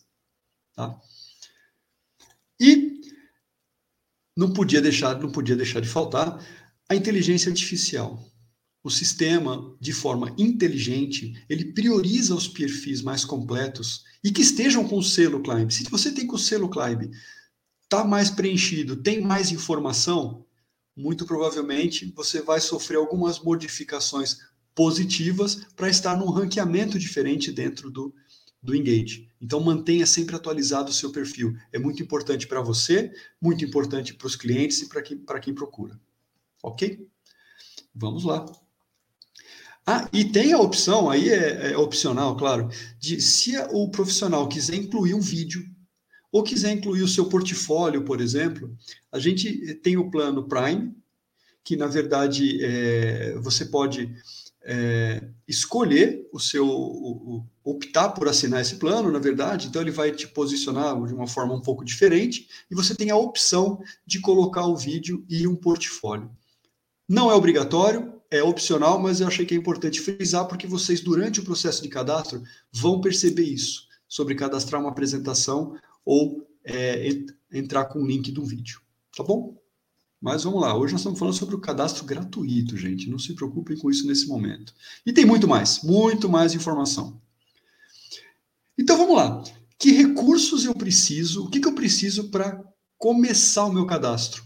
Tá? 0.76 0.94
E 2.60 3.01
não 4.42 4.52
podia 4.52 4.82
deixar, 4.82 5.20
não 5.20 5.32
podia 5.32 5.56
deixar 5.56 5.80
de 5.80 5.88
faltar 5.88 6.44
a 6.90 6.96
inteligência 6.96 7.50
artificial. 7.50 8.20
O 8.84 8.90
sistema, 8.90 9.78
de 9.80 9.94
forma 9.94 10.34
inteligente, 10.36 11.34
ele 11.48 11.66
prioriza 11.74 12.34
os 12.34 12.48
perfis 12.48 13.04
mais 13.04 13.24
completos 13.24 14.04
e 14.24 14.32
que 14.32 14.42
estejam 14.42 14.88
com 14.88 14.98
o 14.98 15.04
selo 15.04 15.44
Climb. 15.44 15.70
Se 15.72 15.84
você 15.84 16.12
tem 16.12 16.26
com 16.26 16.36
o 16.36 16.40
selo 16.40 16.68
Climb, 16.68 17.12
está 17.84 18.04
mais 18.04 18.32
preenchido, 18.32 18.96
tem 18.96 19.22
mais 19.22 19.52
informação, 19.52 20.44
muito 20.98 21.24
provavelmente 21.24 22.12
você 22.16 22.42
vai 22.42 22.60
sofrer 22.60 22.98
algumas 22.98 23.40
modificações 23.40 24.38
positivas 24.74 25.68
para 25.76 25.88
estar 25.88 26.18
num 26.18 26.32
ranqueamento 26.32 26.98
diferente 26.98 27.52
dentro 27.52 27.92
do, 27.92 28.12
do 28.62 28.76
Engage. 28.76 29.28
Então 29.42 29.60
mantenha 29.60 30.06
sempre 30.06 30.36
atualizado 30.36 30.92
o 30.92 30.94
seu 30.94 31.12
perfil. 31.12 31.56
É 31.72 31.80
muito 31.80 32.04
importante 32.04 32.48
para 32.48 32.62
você, 32.62 33.12
muito 33.42 33.66
importante 33.66 34.14
para 34.14 34.28
os 34.28 34.36
clientes 34.36 34.82
e 34.82 34.90
para 34.90 35.02
quem, 35.02 35.24
quem 35.42 35.54
procura. 35.54 36.00
Ok? 36.62 37.08
Vamos 37.94 38.24
lá. 38.24 38.46
Ah, 39.86 40.08
e 40.14 40.26
tem 40.26 40.54
a 40.54 40.60
opção, 40.60 41.10
aí 41.10 41.30
é, 41.30 41.72
é 41.72 41.78
opcional, 41.78 42.38
claro, 42.38 42.70
de 43.00 43.20
se 43.20 43.58
o 43.72 43.90
profissional 43.90 44.48
quiser 44.48 44.76
incluir 44.76 45.16
um 45.16 45.20
vídeo 45.20 45.66
ou 46.32 46.44
quiser 46.44 46.72
incluir 46.72 47.02
o 47.02 47.08
seu 47.08 47.28
portfólio, 47.28 48.06
por 48.06 48.22
exemplo, 48.22 48.74
a 49.12 49.20
gente 49.20 49.76
tem 49.76 49.98
o 49.98 50.10
plano 50.12 50.48
Prime, 50.48 50.96
que 51.64 51.76
na 51.76 51.88
verdade 51.88 52.64
é, 52.64 53.38
você 53.40 53.66
pode 53.66 54.14
é, 54.64 55.24
escolher 55.48 56.28
o 56.32 56.40
seu, 56.40 56.68
o, 56.68 57.46
o, 57.64 57.72
optar 57.72 58.10
por 58.10 58.28
assinar 58.28 58.62
esse 58.62 58.76
plano, 58.76 59.12
na 59.12 59.20
verdade, 59.20 59.68
então 59.68 59.82
ele 59.82 59.92
vai 59.92 60.12
te 60.12 60.28
posicionar 60.28 60.96
de 61.06 61.14
uma 61.14 61.28
forma 61.28 61.54
um 61.54 61.62
pouco 61.62 61.84
diferente 61.84 62.48
e 62.70 62.76
você 62.76 62.94
tem 62.94 63.10
a 63.10 63.16
opção 63.16 63.82
de 64.06 64.20
colocar 64.20 64.66
o 64.66 64.76
vídeo 64.76 65.26
e 65.30 65.48
um 65.48 65.56
portfólio. 65.56 66.30
Não 67.08 67.30
é 67.30 67.34
obrigatório, 67.34 68.14
é 68.30 68.42
opcional, 68.42 69.00
mas 69.00 69.20
eu 69.20 69.28
achei 69.28 69.46
que 69.46 69.54
é 69.54 69.58
importante 69.58 70.00
frisar 70.00 70.48
porque 70.48 70.66
vocês, 70.66 71.02
durante 71.02 71.40
o 71.40 71.44
processo 71.44 71.82
de 71.82 71.90
cadastro, 71.90 72.42
vão 72.72 73.02
perceber 73.02 73.44
isso, 73.44 73.88
sobre 74.08 74.36
cadastrar 74.36 74.80
uma 74.80 74.92
apresentação 74.92 75.76
ou 76.06 76.48
é, 76.64 77.10
entrar 77.52 77.86
com 77.86 78.00
o 78.00 78.08
link 78.08 78.32
do 78.32 78.46
vídeo. 78.46 78.80
Tá 79.16 79.24
bom? 79.24 79.61
Mas 80.22 80.44
vamos 80.44 80.62
lá, 80.62 80.78
hoje 80.78 80.94
nós 80.94 81.02
estamos 81.02 81.18
falando 81.18 81.36
sobre 81.36 81.56
o 81.56 81.60
cadastro 81.60 82.06
gratuito, 82.06 82.78
gente. 82.78 83.10
Não 83.10 83.18
se 83.18 83.34
preocupem 83.34 83.76
com 83.76 83.90
isso 83.90 84.06
nesse 84.06 84.28
momento. 84.28 84.72
E 85.04 85.12
tem 85.12 85.26
muito 85.26 85.48
mais, 85.48 85.82
muito 85.82 86.30
mais 86.30 86.54
informação. 86.54 87.20
Então 88.78 88.98
vamos 88.98 89.16
lá. 89.16 89.44
Que 89.80 89.92
recursos 89.92 90.64
eu 90.64 90.76
preciso? 90.76 91.46
O 91.46 91.50
que, 91.50 91.60
que 91.60 91.68
eu 91.68 91.74
preciso 91.74 92.30
para 92.30 92.64
começar 93.00 93.66
o 93.66 93.74
meu 93.74 93.88
cadastro? 93.88 94.44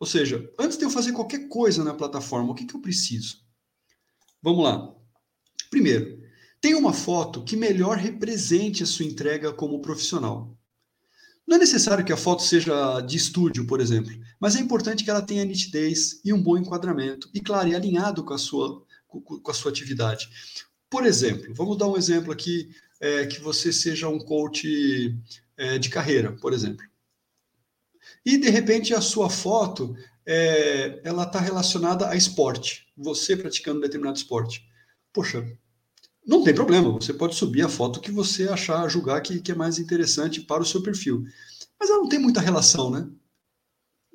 Ou 0.00 0.06
seja, 0.06 0.52
antes 0.58 0.76
de 0.76 0.84
eu 0.84 0.90
fazer 0.90 1.12
qualquer 1.12 1.46
coisa 1.46 1.84
na 1.84 1.94
plataforma, 1.94 2.50
o 2.50 2.54
que, 2.54 2.64
que 2.64 2.74
eu 2.74 2.80
preciso? 2.80 3.38
Vamos 4.42 4.64
lá. 4.64 4.92
Primeiro, 5.70 6.20
tenha 6.60 6.76
uma 6.76 6.92
foto 6.92 7.44
que 7.44 7.54
melhor 7.54 7.96
represente 7.96 8.82
a 8.82 8.86
sua 8.86 9.06
entrega 9.06 9.52
como 9.52 9.80
profissional. 9.80 10.58
Não 11.46 11.56
é 11.56 11.60
necessário 11.60 12.04
que 12.04 12.12
a 12.12 12.16
foto 12.16 12.42
seja 12.42 13.00
de 13.00 13.16
estúdio, 13.16 13.66
por 13.66 13.80
exemplo, 13.80 14.12
mas 14.40 14.56
é 14.56 14.60
importante 14.60 15.04
que 15.04 15.10
ela 15.10 15.22
tenha 15.22 15.44
nitidez 15.44 16.20
e 16.24 16.32
um 16.32 16.42
bom 16.42 16.56
enquadramento, 16.56 17.28
e 17.34 17.40
claro, 17.40 17.68
e 17.68 17.74
alinhado 17.74 18.24
com 18.24 18.32
a 18.32 18.38
sua, 18.38 18.84
com 19.08 19.50
a 19.50 19.54
sua 19.54 19.70
atividade. 19.70 20.28
Por 20.88 21.04
exemplo, 21.04 21.52
vamos 21.54 21.76
dar 21.76 21.88
um 21.88 21.96
exemplo 21.96 22.32
aqui, 22.32 22.70
é, 23.00 23.26
que 23.26 23.40
você 23.40 23.72
seja 23.72 24.08
um 24.08 24.18
coach 24.18 25.18
é, 25.56 25.78
de 25.78 25.88
carreira, 25.88 26.32
por 26.32 26.52
exemplo. 26.52 26.84
E, 28.24 28.38
de 28.38 28.48
repente, 28.48 28.94
a 28.94 29.00
sua 29.00 29.28
foto, 29.28 29.96
é, 30.24 31.00
ela 31.02 31.24
está 31.24 31.40
relacionada 31.40 32.08
a 32.08 32.14
esporte, 32.14 32.86
você 32.96 33.36
praticando 33.36 33.80
determinado 33.80 34.16
esporte. 34.16 34.64
Poxa, 35.12 35.44
não 36.26 36.44
tem 36.44 36.54
problema, 36.54 36.90
você 36.90 37.12
pode 37.12 37.34
subir 37.34 37.62
a 37.62 37.68
foto 37.68 38.00
que 38.00 38.12
você 38.12 38.48
achar, 38.48 38.88
julgar 38.88 39.20
que, 39.20 39.40
que 39.40 39.52
é 39.52 39.54
mais 39.54 39.78
interessante 39.78 40.40
para 40.40 40.62
o 40.62 40.66
seu 40.66 40.82
perfil. 40.82 41.24
Mas 41.78 41.90
ela 41.90 41.98
não 41.98 42.08
tem 42.08 42.18
muita 42.18 42.40
relação, 42.40 42.90
né? 42.90 43.08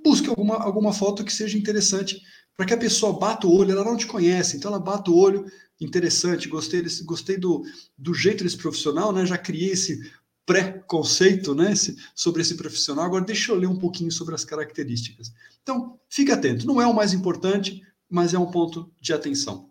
Busque 0.03 0.29
alguma, 0.29 0.55
alguma 0.55 0.93
foto 0.93 1.23
que 1.23 1.33
seja 1.33 1.57
interessante 1.57 2.21
para 2.55 2.65
que 2.65 2.73
a 2.73 2.77
pessoa 2.77 3.19
bata 3.19 3.45
o 3.45 3.53
olho, 3.53 3.71
ela 3.71 3.83
não 3.83 3.97
te 3.97 4.07
conhece, 4.07 4.55
então 4.55 4.71
ela 4.71 4.79
bata 4.79 5.11
o 5.11 5.17
olho, 5.17 5.45
interessante, 5.79 6.47
gostei, 6.47 6.81
desse, 6.81 7.03
gostei 7.03 7.37
do, 7.37 7.63
do 7.97 8.13
jeito 8.13 8.43
desse 8.43 8.57
profissional, 8.57 9.11
né? 9.11 9.25
Já 9.25 9.37
criei 9.37 9.71
esse 9.71 9.99
pré-conceito 10.47 11.53
né, 11.53 11.73
esse, 11.73 11.97
sobre 12.15 12.41
esse 12.41 12.55
profissional. 12.55 13.03
Agora, 13.03 13.25
deixa 13.25 13.51
eu 13.51 13.57
ler 13.57 13.67
um 13.67 13.77
pouquinho 13.77 14.09
sobre 14.09 14.33
as 14.33 14.45
características. 14.45 15.33
Então, 15.61 15.99
fique 16.09 16.31
atento. 16.31 16.65
Não 16.65 16.81
é 16.81 16.87
o 16.87 16.95
mais 16.95 17.13
importante, 17.13 17.83
mas 18.09 18.33
é 18.33 18.39
um 18.39 18.49
ponto 18.49 18.89
de 19.01 19.11
atenção. 19.11 19.69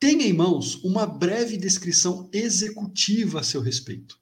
Tenha 0.00 0.26
em 0.26 0.32
mãos 0.32 0.76
uma 0.84 1.04
breve 1.04 1.56
descrição 1.56 2.28
executiva 2.32 3.40
a 3.40 3.42
seu 3.42 3.60
respeito, 3.60 4.16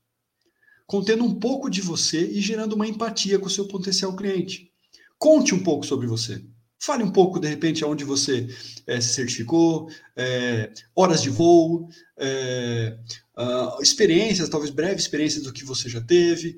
contendo 0.86 1.22
um 1.22 1.38
pouco 1.38 1.68
de 1.68 1.82
você 1.82 2.26
e 2.26 2.40
gerando 2.40 2.74
uma 2.74 2.86
empatia 2.86 3.38
com 3.38 3.46
o 3.46 3.50
seu 3.50 3.68
potencial 3.68 4.16
cliente. 4.16 4.72
Conte 5.18 5.54
um 5.54 5.62
pouco 5.62 5.84
sobre 5.84 6.06
você. 6.06 6.42
Fale 6.78 7.02
um 7.02 7.10
pouco, 7.10 7.38
de 7.38 7.48
repente, 7.48 7.82
aonde 7.82 8.04
você 8.04 8.48
é, 8.86 9.00
se 9.00 9.14
certificou, 9.14 9.90
é, 10.14 10.72
horas 10.94 11.22
de 11.22 11.30
voo, 11.30 11.88
é, 12.18 12.98
uh, 13.36 13.82
experiências, 13.82 14.48
talvez 14.48 14.70
breves 14.70 15.02
experiências 15.02 15.42
do 15.42 15.52
que 15.52 15.64
você 15.64 15.88
já 15.88 16.00
teve. 16.00 16.56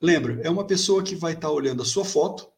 Lembra, 0.00 0.40
é 0.42 0.50
uma 0.50 0.66
pessoa 0.66 1.02
que 1.02 1.14
vai 1.14 1.32
estar 1.32 1.48
tá 1.48 1.52
olhando 1.52 1.82
a 1.82 1.84
sua 1.84 2.04
foto 2.04 2.48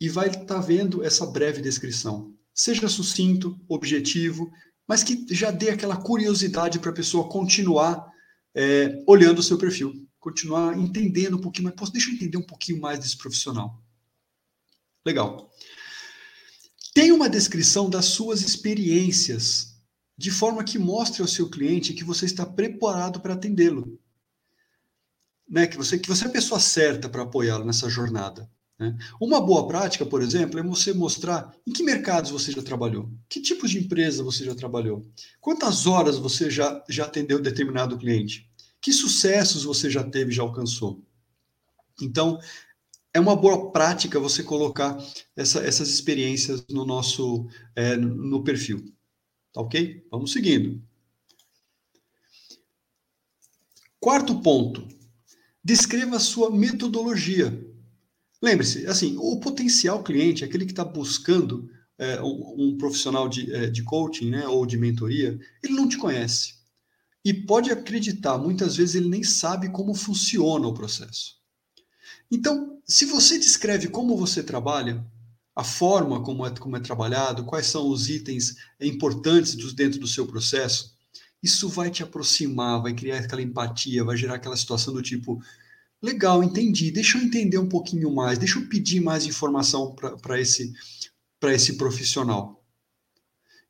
e 0.00 0.08
vai 0.08 0.28
estar 0.28 0.44
tá 0.44 0.60
vendo 0.60 1.04
essa 1.04 1.26
breve 1.26 1.60
descrição. 1.60 2.32
Seja 2.54 2.88
sucinto, 2.88 3.58
objetivo, 3.68 4.50
mas 4.88 5.02
que 5.02 5.26
já 5.30 5.50
dê 5.50 5.68
aquela 5.68 5.96
curiosidade 5.98 6.78
para 6.78 6.90
a 6.90 6.94
pessoa 6.94 7.28
continuar 7.28 8.10
é, 8.54 9.04
olhando 9.06 9.40
o 9.40 9.42
seu 9.42 9.58
perfil, 9.58 10.08
continuar 10.18 10.76
entendendo 10.78 11.36
um 11.36 11.40
pouquinho 11.40 11.64
mais. 11.64 11.76
Posso, 11.76 11.92
deixa 11.92 12.08
eu 12.08 12.14
entender 12.14 12.38
um 12.38 12.46
pouquinho 12.46 12.80
mais 12.80 12.98
desse 12.98 13.16
profissional. 13.16 13.84
Legal. 15.04 15.52
Tem 16.94 17.12
uma 17.12 17.28
descrição 17.28 17.88
das 17.88 18.06
suas 18.06 18.40
experiências, 18.40 19.78
de 20.16 20.30
forma 20.30 20.64
que 20.64 20.78
mostre 20.78 21.22
ao 21.22 21.28
seu 21.28 21.48
cliente 21.48 21.92
que 21.92 22.02
você 22.02 22.24
está 22.24 22.44
preparado 22.44 23.20
para 23.20 23.34
atendê-lo. 23.34 24.00
Né? 25.48 25.66
Que, 25.66 25.76
você, 25.76 25.98
que 25.98 26.08
você 26.08 26.24
é 26.24 26.28
a 26.28 26.32
pessoa 26.32 26.58
certa 26.58 27.08
para 27.08 27.22
apoiá-lo 27.22 27.64
nessa 27.64 27.88
jornada. 27.88 28.50
Né? 28.78 28.96
Uma 29.20 29.40
boa 29.40 29.66
prática, 29.66 30.06
por 30.06 30.22
exemplo, 30.22 30.60
é 30.60 30.62
você 30.62 30.92
mostrar 30.92 31.52
em 31.66 31.72
que 31.72 31.82
mercados 31.82 32.30
você 32.30 32.52
já 32.52 32.62
trabalhou, 32.62 33.10
que 33.28 33.40
tipo 33.40 33.66
de 33.66 33.78
empresa 33.78 34.22
você 34.22 34.44
já 34.44 34.54
trabalhou, 34.54 35.04
quantas 35.40 35.86
horas 35.86 36.16
você 36.16 36.48
já, 36.50 36.82
já 36.88 37.04
atendeu 37.04 37.40
determinado 37.40 37.98
cliente, 37.98 38.48
que 38.80 38.92
sucessos 38.92 39.64
você 39.64 39.90
já 39.90 40.04
teve, 40.04 40.30
já 40.30 40.42
alcançou. 40.42 41.02
Então, 42.00 42.38
é 43.12 43.18
uma 43.18 43.34
boa 43.34 43.72
prática 43.72 44.20
você 44.20 44.42
colocar 44.42 44.96
essa, 45.34 45.60
essas 45.60 45.88
experiências 45.88 46.64
no 46.70 46.84
nosso 46.84 47.48
é, 47.74 47.96
no 47.96 48.44
perfil. 48.44 48.94
Tá 49.52 49.60
ok? 49.60 50.06
Vamos 50.10 50.32
seguindo. 50.32 50.80
Quarto 53.98 54.40
ponto. 54.40 54.86
Descreva 55.64 56.16
a 56.16 56.20
sua 56.20 56.50
metodologia. 56.50 57.67
Lembre-se, 58.42 58.86
assim, 58.86 59.16
o 59.18 59.40
potencial 59.40 60.02
cliente, 60.02 60.44
aquele 60.44 60.64
que 60.64 60.72
está 60.72 60.84
buscando 60.84 61.68
é, 61.98 62.22
um, 62.22 62.54
um, 62.58 62.78
profissional 62.78 63.28
de, 63.28 63.52
é, 63.52 63.68
de 63.68 63.82
coaching 63.82 64.30
né, 64.30 64.46
ou 64.46 64.64
de 64.64 64.78
mentoria, 64.78 65.38
ele 65.62 65.74
não 65.74 65.88
te 65.88 65.98
conhece. 65.98 66.54
E 67.24 67.34
pode 67.34 67.70
acreditar, 67.70 68.38
muitas 68.38 68.76
vezes 68.76 68.94
ele 68.94 69.08
nem 69.08 69.24
sabe 69.24 69.70
como 69.70 69.94
funciona 69.94 70.66
o 70.66 70.74
processo. 70.74 71.36
Então, 72.30 72.80
se 72.86 73.04
você 73.04 73.38
descreve 73.38 73.88
como 73.88 74.16
você 74.16 74.42
trabalha, 74.42 75.04
a 75.54 75.64
forma 75.64 76.22
como 76.22 76.46
é, 76.46 76.50
como 76.50 76.76
é 76.76 76.80
trabalhado, 76.80 77.44
quais 77.44 77.66
são 77.66 77.88
os 77.88 78.08
itens 78.08 78.54
importantes 78.80 79.56
dos, 79.56 79.74
dentro 79.74 79.98
do 79.98 80.06
seu 80.06 80.24
processo, 80.24 80.96
isso 81.42 81.68
vai 81.68 81.90
te 81.90 82.02
aproximar, 82.02 82.80
vai 82.80 82.94
criar 82.94 83.18
aquela 83.18 83.42
empatia, 83.42 84.04
vai 84.04 84.16
gerar 84.16 84.36
aquela 84.36 84.56
situação 84.56 84.94
do 84.94 85.02
tipo, 85.02 85.42
Legal, 86.02 86.44
entendi. 86.44 86.90
Deixa 86.90 87.18
eu 87.18 87.22
entender 87.22 87.58
um 87.58 87.68
pouquinho 87.68 88.14
mais, 88.14 88.38
deixa 88.38 88.58
eu 88.58 88.68
pedir 88.68 89.00
mais 89.00 89.26
informação 89.26 89.94
para 90.22 90.40
esse, 90.40 90.72
esse 91.42 91.76
profissional. 91.76 92.64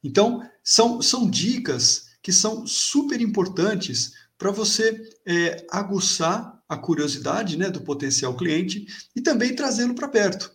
Então, 0.03 0.43
são, 0.63 1.01
são 1.01 1.29
dicas 1.29 2.09
que 2.23 2.33
são 2.33 2.67
super 2.67 3.21
importantes 3.21 4.13
para 4.37 4.51
você 4.51 5.03
é, 5.27 5.67
aguçar 5.71 6.63
a 6.69 6.77
curiosidade 6.77 7.57
né, 7.57 7.71
do 7.71 7.81
potencial 7.81 8.37
cliente 8.37 8.87
e 9.17 9.21
também 9.21 9.57
trazê-lo 9.57 9.95
para 9.95 10.07
perto. 10.07 10.53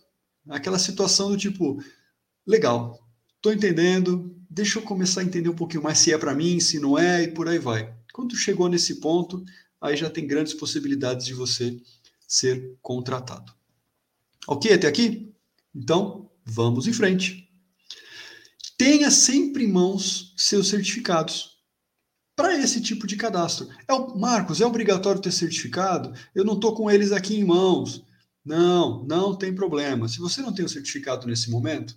Aquela 0.48 0.78
situação 0.78 1.30
do 1.30 1.36
tipo, 1.36 1.82
legal, 2.46 2.98
estou 3.36 3.52
entendendo, 3.52 4.34
deixa 4.48 4.78
eu 4.78 4.82
começar 4.82 5.20
a 5.20 5.24
entender 5.24 5.48
um 5.48 5.56
pouquinho 5.56 5.82
mais 5.82 5.98
se 5.98 6.12
é 6.12 6.18
para 6.18 6.34
mim, 6.34 6.60
se 6.60 6.78
não 6.78 6.96
é, 6.98 7.24
e 7.24 7.28
por 7.28 7.48
aí 7.48 7.58
vai. 7.58 7.92
Quando 8.12 8.36
chegou 8.36 8.68
nesse 8.68 9.00
ponto, 9.00 9.44
aí 9.84 9.96
já 9.98 10.08
tem 10.08 10.26
grandes 10.26 10.54
possibilidades 10.54 11.26
de 11.26 11.34
você 11.34 11.78
ser 12.26 12.74
contratado. 12.80 13.52
Ok 14.48 14.72
até 14.72 14.88
aqui? 14.88 15.30
Então, 15.74 16.30
vamos 16.42 16.86
em 16.86 16.92
frente. 16.92 17.50
Tenha 18.78 19.10
sempre 19.10 19.64
em 19.64 19.70
mãos 19.70 20.32
seus 20.38 20.68
certificados 20.68 21.58
para 22.34 22.58
esse 22.58 22.80
tipo 22.80 23.06
de 23.06 23.14
cadastro. 23.14 23.68
É 23.86 23.92
o, 23.92 24.16
Marcos, 24.16 24.62
é 24.62 24.66
obrigatório 24.66 25.20
ter 25.20 25.32
certificado? 25.32 26.14
Eu 26.34 26.46
não 26.46 26.54
estou 26.54 26.74
com 26.74 26.90
eles 26.90 27.12
aqui 27.12 27.36
em 27.36 27.44
mãos. 27.44 28.02
Não, 28.42 29.04
não 29.04 29.36
tem 29.36 29.54
problema. 29.54 30.08
Se 30.08 30.18
você 30.18 30.40
não 30.40 30.52
tem 30.52 30.64
o 30.64 30.68
certificado 30.68 31.26
nesse 31.26 31.50
momento, 31.50 31.94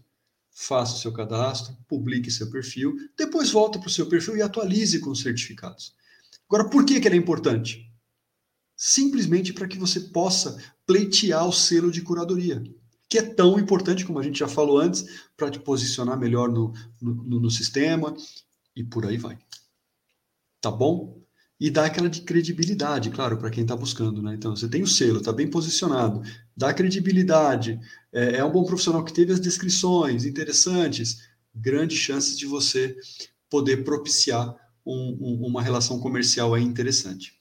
faça 0.51 0.95
o 0.95 0.97
seu 0.97 1.13
cadastro, 1.13 1.75
publique 1.87 2.29
seu 2.29 2.49
perfil, 2.49 2.97
depois 3.17 3.49
volta 3.49 3.79
para 3.79 3.87
o 3.87 3.91
seu 3.91 4.07
perfil 4.07 4.35
e 4.35 4.41
atualize 4.41 4.99
com 4.99 5.11
os 5.11 5.21
certificados. 5.21 5.95
Agora, 6.49 6.69
por 6.69 6.85
que, 6.85 6.99
que 6.99 7.07
ele 7.07 7.15
é 7.15 7.19
importante? 7.19 7.91
Simplesmente 8.75 9.53
para 9.53 9.67
que 9.67 9.77
você 9.77 9.99
possa 9.99 10.57
pleitear 10.85 11.47
o 11.47 11.51
selo 11.51 11.91
de 11.91 12.01
curadoria, 12.01 12.63
que 13.09 13.17
é 13.17 13.21
tão 13.21 13.59
importante, 13.59 14.05
como 14.05 14.19
a 14.19 14.23
gente 14.23 14.39
já 14.39 14.47
falou 14.47 14.79
antes, 14.79 15.05
para 15.35 15.49
te 15.49 15.59
posicionar 15.59 16.17
melhor 16.17 16.49
no, 16.49 16.73
no, 17.01 17.39
no 17.39 17.51
sistema 17.51 18.15
e 18.75 18.83
por 18.83 19.05
aí 19.05 19.17
vai. 19.17 19.37
Tá 20.61 20.71
bom? 20.71 21.21
E 21.59 21.71
dá 21.71 21.85
aquela 21.85 22.09
de 22.09 22.21
credibilidade, 22.21 23.09
claro, 23.09 23.37
para 23.37 23.49
quem 23.49 23.63
está 23.63 23.75
buscando, 23.75 24.21
né? 24.21 24.35
Então, 24.35 24.55
você 24.55 24.69
tem 24.69 24.83
o 24.83 24.87
selo, 24.87 25.17
está 25.17 25.33
bem 25.33 25.49
posicionado, 25.49 26.21
dá 26.55 26.71
credibilidade, 26.73 27.79
é, 28.13 28.37
é 28.37 28.45
um 28.45 28.51
bom 28.51 28.63
profissional 28.63 29.03
que 29.03 29.13
teve 29.13 29.33
as 29.33 29.39
descrições 29.39 30.23
interessantes, 30.23 31.27
grandes 31.53 31.97
chances 31.97 32.37
de 32.37 32.45
você 32.45 32.95
poder 33.49 33.83
propiciar 33.83 34.55
um, 34.87 35.17
um, 35.19 35.47
uma 35.47 35.61
relação 35.61 35.99
comercial 35.99 36.53
aí 36.53 36.63
interessante. 36.63 37.33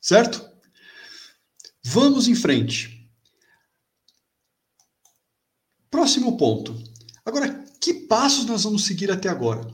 Certo? 0.00 0.48
Vamos 1.84 2.28
em 2.28 2.34
frente. 2.34 3.10
Próximo 5.90 6.36
ponto. 6.36 6.76
Agora, 7.24 7.64
que 7.80 7.94
passos 7.94 8.44
nós 8.44 8.64
vamos 8.64 8.84
seguir 8.84 9.10
até 9.10 9.28
agora? 9.28 9.66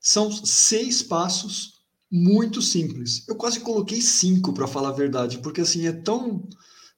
São 0.00 0.30
seis 0.30 1.02
passos 1.02 1.80
muito 2.10 2.62
simples. 2.62 3.26
Eu 3.26 3.36
quase 3.36 3.60
coloquei 3.60 4.00
cinco, 4.00 4.52
para 4.52 4.68
falar 4.68 4.90
a 4.90 4.92
verdade, 4.92 5.38
porque 5.38 5.60
assim 5.60 5.86
é 5.86 5.92
tão 5.92 6.48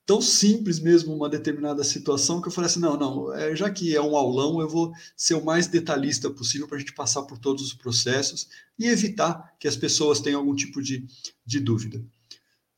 tão 0.08 0.22
simples 0.22 0.80
mesmo 0.80 1.14
uma 1.14 1.28
determinada 1.28 1.84
situação 1.84 2.40
que 2.40 2.48
eu 2.48 2.52
falei 2.52 2.70
assim, 2.70 2.80
não, 2.80 2.96
não, 2.96 3.30
é, 3.34 3.54
já 3.54 3.68
que 3.68 3.94
é 3.94 4.00
um 4.00 4.16
aulão, 4.16 4.58
eu 4.58 4.66
vou 4.66 4.90
ser 5.14 5.34
o 5.34 5.44
mais 5.44 5.66
detalhista 5.66 6.30
possível 6.30 6.66
para 6.66 6.78
a 6.78 6.80
gente 6.80 6.94
passar 6.94 7.24
por 7.24 7.36
todos 7.36 7.62
os 7.62 7.74
processos 7.74 8.48
e 8.78 8.86
evitar 8.86 9.54
que 9.60 9.68
as 9.68 9.76
pessoas 9.76 10.18
tenham 10.18 10.40
algum 10.40 10.54
tipo 10.54 10.80
de, 10.80 11.06
de 11.44 11.60
dúvida. 11.60 12.02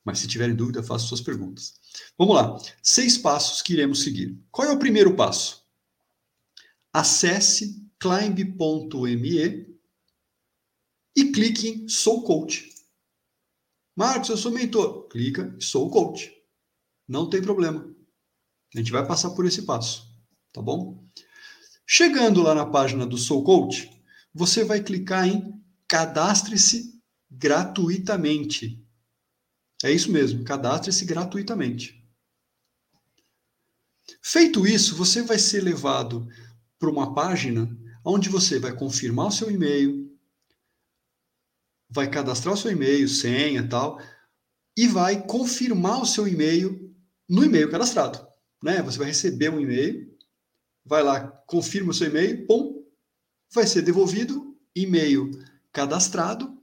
Mas 0.05 0.19
se 0.19 0.27
tiverem 0.27 0.57
dúvida, 0.57 0.83
façam 0.83 1.07
suas 1.07 1.21
perguntas. 1.21 1.75
Vamos 2.19 2.35
lá. 2.35 2.59
Seis 2.83 3.17
passos 3.17 3.63
que 3.63 3.75
iremos 3.75 4.03
seguir. 4.03 4.37
Qual 4.51 4.67
é 4.67 4.73
o 4.73 4.79
primeiro 4.79 5.15
passo? 5.15 5.65
Acesse 6.93 7.81
climb.me 8.01 9.69
e 11.15 11.25
clique 11.31 11.69
em 11.69 11.89
Sou 11.89 12.25
Coach. 12.25 12.75
Marcos, 13.95 14.31
eu 14.31 14.37
sou 14.37 14.51
mentor. 14.51 15.07
Clica 15.07 15.55
em 15.57 15.61
Sou 15.61 15.89
Coach. 15.89 16.40
Não 17.11 17.29
tem 17.29 17.43
problema. 17.43 17.93
A 18.73 18.79
gente 18.79 18.93
vai 18.93 19.05
passar 19.05 19.31
por 19.31 19.45
esse 19.45 19.63
passo, 19.63 20.07
tá 20.53 20.63
bom? 20.63 21.05
Chegando 21.85 22.41
lá 22.41 22.55
na 22.55 22.65
página 22.65 23.05
do 23.05 23.19
Sou 23.19 23.43
Coach, 23.43 23.91
você 24.33 24.63
vai 24.63 24.81
clicar 24.81 25.27
em 25.27 25.61
Cadastre-se 25.89 27.03
gratuitamente. 27.29 28.81
É 29.83 29.91
isso 29.91 30.13
mesmo, 30.13 30.45
cadastre-se 30.45 31.05
gratuitamente. 31.05 32.01
Feito 34.23 34.65
isso, 34.65 34.95
você 34.95 35.21
vai 35.21 35.39
ser 35.39 35.65
levado 35.65 36.29
para 36.79 36.91
uma 36.91 37.13
página 37.13 37.77
onde 38.05 38.29
você 38.29 38.61
vai 38.61 38.73
confirmar 38.73 39.27
o 39.27 39.33
seu 39.33 39.51
e-mail, 39.51 40.17
vai 41.89 42.09
cadastrar 42.09 42.55
o 42.55 42.57
seu 42.57 42.71
e-mail, 42.71 43.09
senha 43.09 43.69
tal, 43.69 44.01
e 44.77 44.87
vai 44.87 45.27
confirmar 45.27 46.01
o 46.01 46.07
seu 46.07 46.29
e-mail 46.29 46.90
no 47.31 47.45
e-mail 47.45 47.71
cadastrado. 47.71 48.27
Né? 48.63 48.83
Você 48.83 48.99
vai 48.99 49.07
receber 49.07 49.51
um 49.51 49.61
e-mail, 49.61 50.13
vai 50.85 51.03
lá, 51.03 51.29
confirma 51.47 51.93
o 51.93 51.95
seu 51.95 52.09
e-mail, 52.09 52.45
pum, 52.45 52.85
vai 53.55 53.67
ser 53.67 53.83
devolvido 53.83 54.59
e-mail 54.75 55.31
cadastrado, 55.73 56.61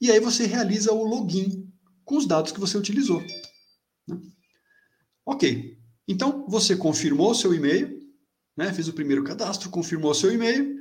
e 0.00 0.10
aí 0.10 0.18
você 0.18 0.46
realiza 0.46 0.92
o 0.92 1.04
login 1.04 1.70
com 2.04 2.16
os 2.16 2.26
dados 2.26 2.50
que 2.50 2.60
você 2.60 2.78
utilizou. 2.78 3.22
Né? 4.08 4.20
Ok. 5.26 5.78
Então, 6.08 6.46
você 6.48 6.76
confirmou 6.76 7.32
o 7.32 7.34
seu 7.34 7.52
e-mail, 7.52 8.00
né? 8.56 8.72
fez 8.72 8.88
o 8.88 8.92
primeiro 8.94 9.22
cadastro, 9.22 9.68
confirmou 9.68 10.12
o 10.12 10.14
seu 10.14 10.32
e-mail, 10.32 10.76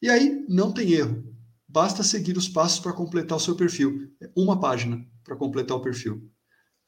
e 0.00 0.08
aí 0.08 0.46
não 0.48 0.72
tem 0.72 0.92
erro. 0.92 1.24
Basta 1.66 2.02
seguir 2.02 2.38
os 2.38 2.48
passos 2.48 2.80
para 2.80 2.92
completar 2.92 3.36
o 3.36 3.40
seu 3.40 3.54
perfil. 3.54 4.10
Uma 4.34 4.58
página 4.58 5.04
para 5.24 5.36
completar 5.36 5.76
o 5.76 5.82
perfil. 5.82 6.30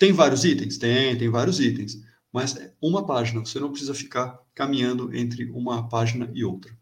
Tem 0.01 0.13
vários 0.13 0.47
itens? 0.47 0.79
Tem, 0.79 1.19
tem 1.19 1.29
vários 1.29 1.61
itens. 1.61 2.03
Mas 2.33 2.57
é 2.57 2.75
uma 2.81 3.05
página, 3.05 3.41
você 3.41 3.61
não 3.61 3.71
precisa 3.71 3.93
ficar 3.93 4.41
caminhando 4.55 5.15
entre 5.15 5.45
uma 5.51 5.91
página 5.91 6.31
e 6.33 6.43
outra. 6.43 6.75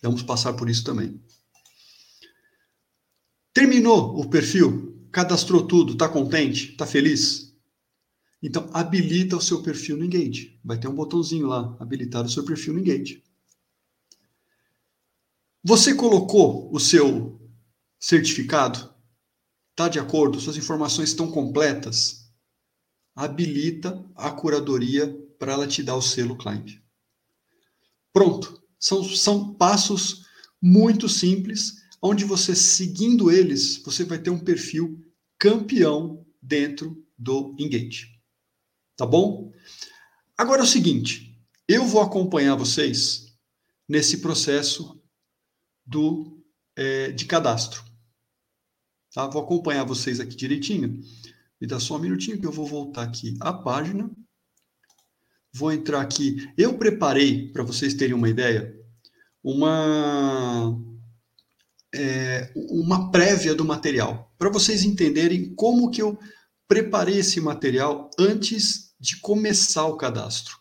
Vamos 0.00 0.22
passar 0.22 0.52
por 0.52 0.70
isso 0.70 0.84
também. 0.84 1.20
Terminou 3.52 4.20
o 4.20 4.30
perfil? 4.30 5.04
Cadastrou 5.10 5.66
tudo? 5.66 5.94
Está 5.94 6.08
contente? 6.08 6.70
Está 6.70 6.86
feliz? 6.86 7.52
Então, 8.40 8.70
habilita 8.72 9.36
o 9.36 9.40
seu 9.42 9.60
perfil 9.60 9.96
no 9.96 10.04
Engage. 10.04 10.60
Vai 10.64 10.78
ter 10.78 10.86
um 10.86 10.94
botãozinho 10.94 11.48
lá, 11.48 11.76
habilitar 11.80 12.24
o 12.24 12.30
seu 12.30 12.44
perfil 12.44 12.74
no 12.74 12.80
Engage. 12.80 13.20
Você 15.64 15.92
colocou 15.92 16.72
o 16.72 16.78
seu 16.78 17.40
certificado? 17.98 18.91
Está 19.72 19.88
de 19.88 19.98
acordo? 19.98 20.38
Suas 20.40 20.56
informações 20.56 21.08
estão 21.08 21.30
completas? 21.30 22.30
Habilita 23.14 24.04
a 24.14 24.30
curadoria 24.30 25.08
para 25.38 25.52
ela 25.52 25.66
te 25.66 25.82
dar 25.82 25.96
o 25.96 26.02
selo 26.02 26.36
Climb. 26.36 26.80
Pronto. 28.12 28.62
São, 28.78 29.02
são 29.04 29.54
passos 29.54 30.26
muito 30.60 31.08
simples, 31.08 31.82
onde 32.00 32.24
você, 32.24 32.54
seguindo 32.54 33.30
eles, 33.30 33.78
você 33.78 34.04
vai 34.04 34.18
ter 34.18 34.30
um 34.30 34.38
perfil 34.38 35.00
campeão 35.38 36.26
dentro 36.40 37.04
do 37.16 37.54
Engage. 37.58 38.20
Tá 38.96 39.06
bom? 39.06 39.52
Agora 40.36 40.60
é 40.60 40.64
o 40.64 40.66
seguinte, 40.66 41.40
eu 41.68 41.84
vou 41.84 42.02
acompanhar 42.02 42.56
vocês 42.56 43.32
nesse 43.88 44.18
processo 44.18 45.00
do, 45.86 46.44
é, 46.76 47.12
de 47.12 47.24
cadastro. 47.24 47.91
Tá? 49.12 49.26
Vou 49.26 49.42
acompanhar 49.42 49.84
vocês 49.84 50.20
aqui 50.20 50.34
direitinho. 50.34 51.00
Me 51.60 51.66
dá 51.66 51.78
só 51.78 51.96
um 51.96 52.00
minutinho 52.00 52.40
que 52.40 52.46
eu 52.46 52.52
vou 52.52 52.66
voltar 52.66 53.02
aqui 53.02 53.36
à 53.40 53.52
página. 53.52 54.10
Vou 55.52 55.70
entrar 55.70 56.00
aqui. 56.00 56.50
Eu 56.56 56.78
preparei, 56.78 57.52
para 57.52 57.62
vocês 57.62 57.94
terem 57.94 58.14
uma 58.14 58.28
ideia, 58.28 58.74
uma, 59.44 60.80
é, 61.94 62.50
uma 62.54 63.10
prévia 63.10 63.54
do 63.54 63.64
material, 63.64 64.32
para 64.38 64.48
vocês 64.48 64.82
entenderem 64.82 65.54
como 65.54 65.90
que 65.90 66.00
eu 66.00 66.18
preparei 66.66 67.18
esse 67.18 67.40
material 67.40 68.08
antes 68.18 68.94
de 68.98 69.18
começar 69.18 69.84
o 69.86 69.96
cadastro. 69.96 70.56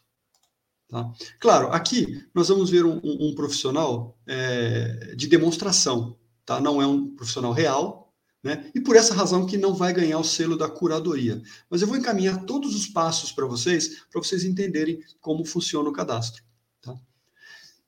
Tá? 0.89 1.09
Claro, 1.39 1.67
aqui 1.71 2.21
nós 2.35 2.49
vamos 2.49 2.69
ver 2.69 2.83
um, 2.83 2.99
um, 3.01 3.33
profissional 3.33 4.19
é, 4.27 5.15
de 5.15 5.25
demonstração, 5.27 6.17
tá? 6.45 6.59
não 6.59 6.81
é 6.81 6.85
um 6.85 7.15
profissional 7.15 7.53
real, 7.53 8.00
né? 8.43 8.71
E 8.73 8.82
por 8.82 8.95
essa 8.95 9.13
razão 9.13 9.45
que 9.45 9.58
não 9.58 9.73
vai 9.73 9.93
ganhar 9.93 10.17
o 10.17 10.23
selo 10.23 10.58
da 10.58 10.69
curadoria. 10.69 11.41
Mas 11.69 11.82
eu 11.82 11.88
vou 11.88 11.97
encaminhar 11.97 12.43
todos 12.45 12.75
os 12.75 12.88
passos 12.88 13.32
para 13.32 13.45
vocês, 13.45 14.04
para 14.12 14.21
vocês 14.21 14.43
entenderem 14.43 14.99
como 15.19 15.45
funciona 15.45 15.89
o 15.89 15.93
cadastro. 15.93 16.43
Tá? 16.82 16.95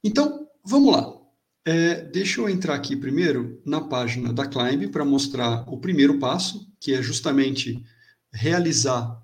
Então, 0.04 0.48
vamos 0.64 0.94
lá. 0.94 1.20
É, 1.66 2.02
deixa 2.02 2.42
eu 2.42 2.50
entrar 2.50 2.76
aqui 2.76 2.96
primeiro 2.96 3.62
na 3.66 3.82
página 3.82 4.34
da 4.34 4.46
Climb 4.46 4.90
para 4.90 5.06
mostrar 5.06 5.64
o 5.68 5.80
primeiro 5.80 6.20
passo, 6.20 6.70
que 6.80 6.94
é 6.94 7.02
justamente 7.02 7.84
realizar 8.32 9.24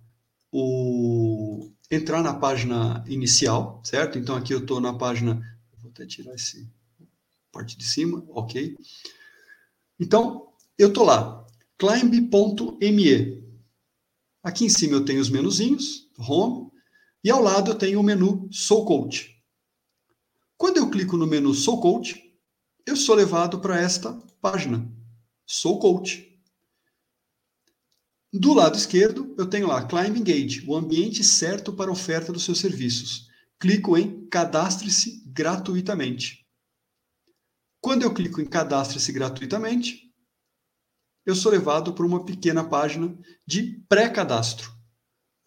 o. 0.52 1.70
entrar 1.92 2.24
na 2.24 2.34
página 2.34 3.04
inicial, 3.08 3.82
certo? 3.84 4.18
Então 4.18 4.36
aqui 4.36 4.54
eu 4.54 4.60
estou 4.60 4.80
na 4.80 4.94
página. 4.94 5.36
Vou 5.82 5.92
até 5.92 6.06
tirar 6.06 6.34
esse 6.34 6.68
parte 7.52 7.78
de 7.78 7.84
cima, 7.84 8.24
ok. 8.30 8.78
Então, 10.00 10.49
eu 10.80 10.88
estou 10.88 11.04
lá, 11.04 11.46
climb.me. 11.78 13.44
Aqui 14.42 14.63
em 14.63 14.70
cima 14.70 14.94
eu 14.94 15.04
tenho 15.04 15.20
os 15.20 15.30
menuzinhos, 15.30 16.10
home, 16.18 16.72
e 17.22 17.30
ao 17.30 17.42
lado 17.42 17.72
eu 17.72 17.76
tenho 17.76 18.00
o 18.00 18.04
menu 18.04 18.48
Sou 18.50 18.86
Coach. 18.86 19.36
Quando 20.56 20.78
eu 20.78 20.89
clico 20.89 21.18
no 21.18 21.28
menu 21.28 21.54
Sou 21.54 21.82
Coach, 21.82 22.34
eu 22.88 22.96
sou 22.96 23.13
levado 23.13 23.60
para 23.60 23.78
esta 23.78 24.13
página, 24.42 24.89
Sou 25.46 25.80
Coach. 25.80 26.26
Do 28.32 28.54
lado 28.54 28.78
esquerdo, 28.78 29.36
eu 29.38 29.50
tenho 29.50 29.68
lá 29.68 29.86
Climb 29.86 30.15
Engage, 30.15 30.63
o 30.65 30.78
ambiente 30.78 31.26
certo 31.26 31.74
para 31.74 31.92
oferta 31.92 32.32
dos 32.32 32.46
seus 32.46 32.60
serviços. 32.60 33.28
Clico 33.60 33.98
em 33.98 34.30
Cadastre-se 34.30 35.24
gratuitamente. 35.28 36.48
Quando 37.82 38.04
eu 38.04 38.13
clico 38.13 38.39
em 38.39 38.46
Cadastre-se 38.46 39.12
gratuitamente, 39.12 40.09
eu 41.30 41.36
sou 41.36 41.52
levado 41.52 41.94
para 41.94 42.06
uma 42.06 42.26
pequena 42.26 42.63
página 42.63 43.15
de 43.46 43.84
pré-cadastro, 43.88 44.74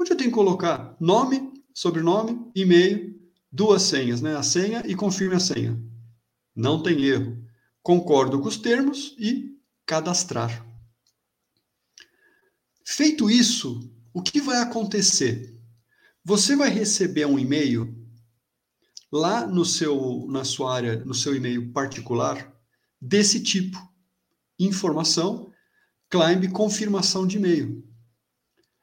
onde 0.01 0.13
eu 0.13 0.17
tenho 0.17 0.31
que 0.31 0.35
colocar 0.35 0.97
nome, 1.01 1.53
sobrenome, 1.75 2.51
e-mail, 2.55 3.21
duas 3.51 3.83
senhas, 3.83 4.23
né? 4.23 4.37
A 4.37 4.45
senha 4.45 4.83
e 4.87 4.95
confirme 4.95 5.35
a 5.35 5.41
senha. 5.41 5.77
Não 6.55 6.81
tem 6.83 7.03
erro. 7.03 7.45
Concordo 7.83 8.41
com 8.41 8.47
os 8.47 8.57
termos 8.57 9.17
e 9.19 9.59
cadastrar. 9.85 10.65
Feito 12.85 13.29
isso, 13.29 13.93
o 14.15 14.23
que 14.23 14.41
vai 14.41 14.59
acontecer? 14.59 15.61
Você 16.25 16.55
vai 16.55 16.71
receber 16.71 17.27
um 17.27 17.39
e-mail 17.39 17.93
lá 19.11 19.47
no 19.47 19.65
seu 19.65 20.27
na 20.29 20.45
sua 20.45 20.75
área, 20.75 21.05
no 21.05 21.15
seu 21.15 21.35
e-mail 21.35 21.73
particular 21.73 22.57
desse 23.01 23.43
tipo: 23.43 23.77
informação 24.59 25.52
Climb 26.13 26.53
confirmação 26.53 27.27
de 27.27 27.39
e-mail. 27.39 27.83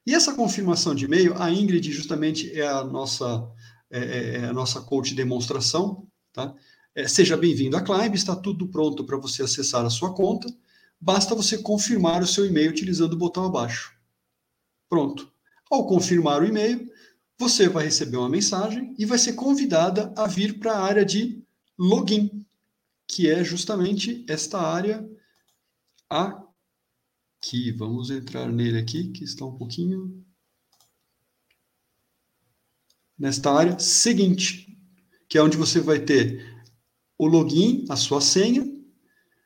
E 0.04 0.16
essa 0.16 0.34
confirmação 0.34 0.96
de 0.96 1.06
e-mail, 1.06 1.40
a 1.40 1.52
Ingrid 1.52 1.92
justamente 1.92 2.52
é 2.60 2.68
a 2.68 2.84
nossa, 2.84 3.48
é, 3.92 4.00
é, 4.00 4.36
é 4.38 4.46
a 4.46 4.54
nossa 4.54 4.82
coach 4.82 5.10
de 5.10 5.16
demonstração, 5.18 6.08
tá? 6.34 6.56
é, 6.96 7.08
seja 7.08 7.38
bem-vindo 7.38 7.78
à 7.78 7.82
Climb, 7.82 8.16
está 8.16 8.36
tudo 8.36 8.68
pronto 8.68 9.04
para 9.04 9.16
você 9.16 9.44
acessar 9.44 9.86
a 9.86 9.92
sua 9.92 10.12
conta. 10.12 10.52
Basta 11.00 11.36
você 11.36 11.60
confirmar 11.60 12.24
o 12.24 12.28
seu 12.28 12.48
e-mail 12.48 12.72
utilizando 12.72 13.14
o 13.14 13.18
botão 13.18 13.46
abaixo. 13.46 13.94
Pronto. 14.90 15.32
Ao 15.70 15.86
confirmar 15.86 16.42
o 16.42 16.48
e-mail, 16.48 16.92
você 17.38 17.70
vai 17.70 17.84
receber 17.84 18.18
uma 18.18 18.28
mensagem 18.28 18.96
e 18.98 19.06
vai 19.06 19.20
ser 19.20 19.34
convidada 19.34 20.12
a 20.18 20.26
vir 20.26 20.58
para 20.58 20.74
a 20.74 20.84
área 20.84 21.06
de 21.06 21.44
login, 21.78 22.44
que 23.08 23.30
é 23.30 23.44
justamente 23.44 24.26
esta 24.28 24.60
área 24.60 25.08
aqui. 27.40 27.72
Vamos 27.72 28.12
entrar 28.12 28.52
nele 28.52 28.78
aqui, 28.78 29.10
que 29.10 29.24
está 29.24 29.46
um 29.46 29.58
pouquinho 29.58 30.24
nesta 33.18 33.52
área 33.52 33.80
seguinte, 33.80 34.78
que 35.28 35.38
é 35.38 35.42
onde 35.42 35.58
você 35.58 35.80
vai 35.80 36.00
ter 36.00 36.64
o 37.18 37.26
login, 37.26 37.86
a 37.90 37.96
sua 37.96 38.22
senha, 38.22 38.66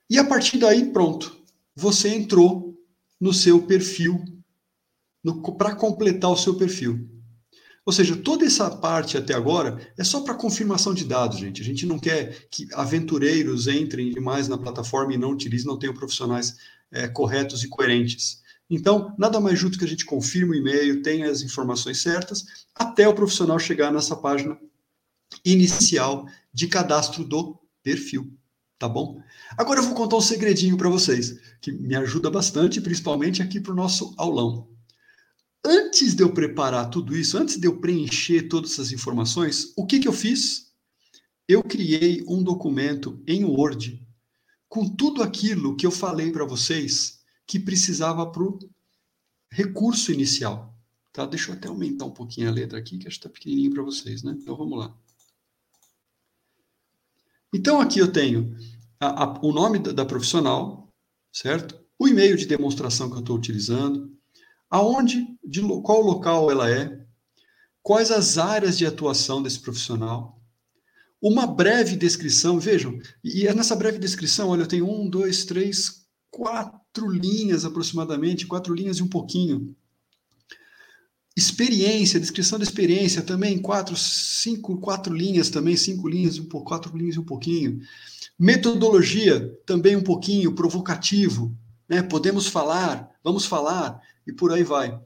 e 0.09 0.19
a 0.19 0.23
partir 0.23 0.59
daí, 0.59 0.91
pronto, 0.91 1.35
você 1.75 2.09
entrou 2.09 2.77
no 3.19 3.33
seu 3.33 3.65
perfil, 3.65 4.23
para 5.57 5.75
completar 5.75 6.29
o 6.29 6.37
seu 6.37 6.55
perfil. 6.55 7.09
Ou 7.85 7.91
seja, 7.91 8.15
toda 8.15 8.45
essa 8.45 8.69
parte 8.69 9.17
até 9.17 9.33
agora 9.33 9.91
é 9.97 10.03
só 10.03 10.21
para 10.21 10.35
confirmação 10.35 10.93
de 10.93 11.03
dados, 11.03 11.39
gente. 11.39 11.61
A 11.61 11.65
gente 11.65 11.85
não 11.85 11.99
quer 11.99 12.47
que 12.49 12.67
aventureiros 12.73 13.67
entrem 13.67 14.11
demais 14.11 14.47
na 14.47 14.57
plataforma 14.57 15.13
e 15.13 15.17
não 15.17 15.31
utilizem, 15.31 15.67
não 15.67 15.79
tenham 15.79 15.93
profissionais 15.93 16.57
é, 16.93 17.07
corretos 17.07 17.63
e 17.63 17.67
coerentes. 17.67 18.41
Então, 18.69 19.13
nada 19.17 19.39
mais 19.39 19.59
justo 19.59 19.77
que 19.77 19.85
a 19.85 19.87
gente 19.87 20.05
confirme 20.05 20.55
o 20.55 20.59
e-mail, 20.59 21.01
tenha 21.01 21.29
as 21.29 21.41
informações 21.41 22.01
certas, 22.01 22.45
até 22.73 23.07
o 23.07 23.13
profissional 23.13 23.59
chegar 23.59 23.91
nessa 23.91 24.15
página 24.15 24.57
inicial 25.43 26.27
de 26.53 26.67
cadastro 26.67 27.23
do 27.23 27.59
perfil, 27.81 28.31
tá 28.79 28.87
bom? 28.87 29.21
Agora 29.57 29.79
eu 29.79 29.83
vou 29.83 29.95
contar 29.95 30.17
um 30.17 30.21
segredinho 30.21 30.77
para 30.77 30.89
vocês, 30.89 31.39
que 31.59 31.71
me 31.71 31.95
ajuda 31.95 32.29
bastante, 32.29 32.79
principalmente 32.79 33.41
aqui 33.41 33.59
para 33.59 33.73
o 33.73 33.75
nosso 33.75 34.13
aulão. 34.17 34.69
Antes 35.65 36.13
de 36.13 36.23
eu 36.23 36.33
preparar 36.33 36.89
tudo 36.89 37.15
isso, 37.15 37.37
antes 37.37 37.57
de 37.57 37.67
eu 37.67 37.79
preencher 37.79 38.43
todas 38.43 38.73
essas 38.73 38.91
informações, 38.91 39.71
o 39.77 39.85
que, 39.85 39.99
que 39.99 40.07
eu 40.07 40.13
fiz? 40.13 40.73
Eu 41.47 41.63
criei 41.63 42.23
um 42.27 42.43
documento 42.43 43.21
em 43.27 43.43
Word 43.45 44.02
com 44.73 44.89
tudo 44.89 45.21
aquilo 45.21 45.75
que 45.75 45.85
eu 45.85 45.91
falei 45.91 46.31
para 46.31 46.45
vocês 46.45 47.19
que 47.45 47.59
precisava 47.59 48.25
para 48.31 48.41
o 48.41 48.57
recurso 49.51 50.11
inicial. 50.11 50.75
Tá? 51.11 51.27
Deixa 51.27 51.51
eu 51.51 51.55
até 51.55 51.67
aumentar 51.67 52.05
um 52.05 52.11
pouquinho 52.11 52.49
a 52.49 52.51
letra 52.51 52.79
aqui, 52.79 52.97
que 52.97 53.07
acho 53.07 53.19
que 53.19 53.27
está 53.27 53.29
pequenininho 53.29 53.71
para 53.71 53.83
vocês, 53.83 54.23
né? 54.23 54.35
Então 54.35 54.57
vamos 54.57 54.79
lá. 54.79 54.97
Então 57.53 57.79
aqui 57.79 57.99
eu 57.99 58.11
tenho 58.11 58.57
a, 58.99 59.25
a, 59.25 59.45
o 59.45 59.51
nome 59.53 59.77
da, 59.77 59.91
da, 59.91 60.05
profissional, 60.05 60.91
certo? 61.31 61.79
O 61.99 62.07
e-mail 62.07 62.35
de 62.35 62.47
demonstração 62.47 63.11
que 63.11 63.17
eu 63.17 63.19
estou 63.19 63.37
utilizando, 63.37 64.11
aonde, 64.71 65.37
de 65.43 65.61
qual 65.83 66.01
local 66.01 66.49
ela 66.49 66.67
é, 66.67 67.05
quais 67.83 68.09
as 68.09 68.39
áreas 68.39 68.75
de 68.75 68.87
atuação 68.87 69.43
desse 69.43 69.59
profissional, 69.59 70.41
uma 71.23 71.47
breve 71.47 71.95
descrição, 71.95 72.59
vejam, 72.59 72.99
e 73.23 73.47
é 73.47 73.53
nessa 73.53 73.77
breve 73.77 73.97
descrição, 73.97 74.49
olha, 74.49 74.63
eu 74.63 74.67
tenho 74.67 74.89
um, 74.89 75.09
dois, 75.09 75.45
três, 75.45 76.05
quatro 76.29 77.09
linhas 77.09 77.63
aproximadamente, 77.63 78.45
quatro 78.45 78.73
linhas 78.73 78.97
e 78.97 79.03
um 79.03 79.07
pouquinho. 79.07 79.73
Experiência, 81.33 82.19
descrição 82.19 82.59
da 82.59 82.65
experiência 82.65 83.21
também, 83.21 83.57
quatro, 83.57 83.95
cinco, 83.95 84.77
quatro 84.81 85.15
linhas 85.15 85.49
também, 85.49 85.77
cinco 85.77 86.09
linhas, 86.09 86.37
um, 86.37 86.45
quatro 86.45 86.95
linhas 86.97 87.15
e 87.15 87.19
um 87.19 87.25
pouquinho. 87.25 87.79
Metodologia, 88.37 89.57
também 89.65 89.95
um 89.95 90.03
pouquinho, 90.03 90.53
provocativo, 90.53 91.57
né? 91.87 92.03
Podemos 92.03 92.47
falar, 92.47 93.09
vamos 93.23 93.45
falar, 93.45 94.01
e 94.27 94.33
por 94.33 94.51
aí 94.51 94.63
vai. 94.63 94.99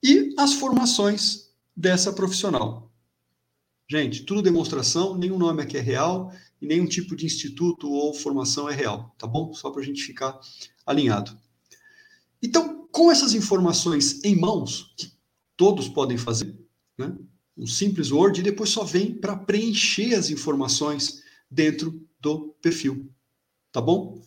E 0.00 0.32
as 0.38 0.52
formações 0.52 1.48
dessa 1.76 2.12
profissional. 2.12 2.86
Gente, 3.88 4.24
tudo 4.24 4.42
demonstração, 4.42 5.16
nenhum 5.16 5.38
nome 5.38 5.62
aqui 5.62 5.76
é 5.76 5.80
real 5.80 6.32
e 6.60 6.66
nenhum 6.66 6.86
tipo 6.86 7.14
de 7.14 7.24
instituto 7.24 7.90
ou 7.90 8.12
formação 8.12 8.68
é 8.68 8.74
real, 8.74 9.14
tá 9.18 9.26
bom? 9.26 9.52
Só 9.54 9.70
para 9.70 9.82
a 9.82 9.84
gente 9.84 10.02
ficar 10.02 10.38
alinhado. 10.84 11.38
Então, 12.42 12.88
com 12.90 13.10
essas 13.10 13.34
informações 13.34 14.24
em 14.24 14.34
mãos, 14.34 14.94
que 14.96 15.12
todos 15.56 15.88
podem 15.88 16.16
fazer, 16.16 16.58
né? 16.98 17.16
um 17.56 17.66
simples 17.66 18.10
Word, 18.10 18.40
e 18.40 18.42
depois 18.42 18.70
só 18.70 18.84
vem 18.84 19.14
para 19.14 19.36
preencher 19.36 20.14
as 20.14 20.30
informações 20.30 21.22
dentro 21.50 22.02
do 22.20 22.54
perfil. 22.60 23.10
Tá 23.72 23.80
bom? 23.80 24.20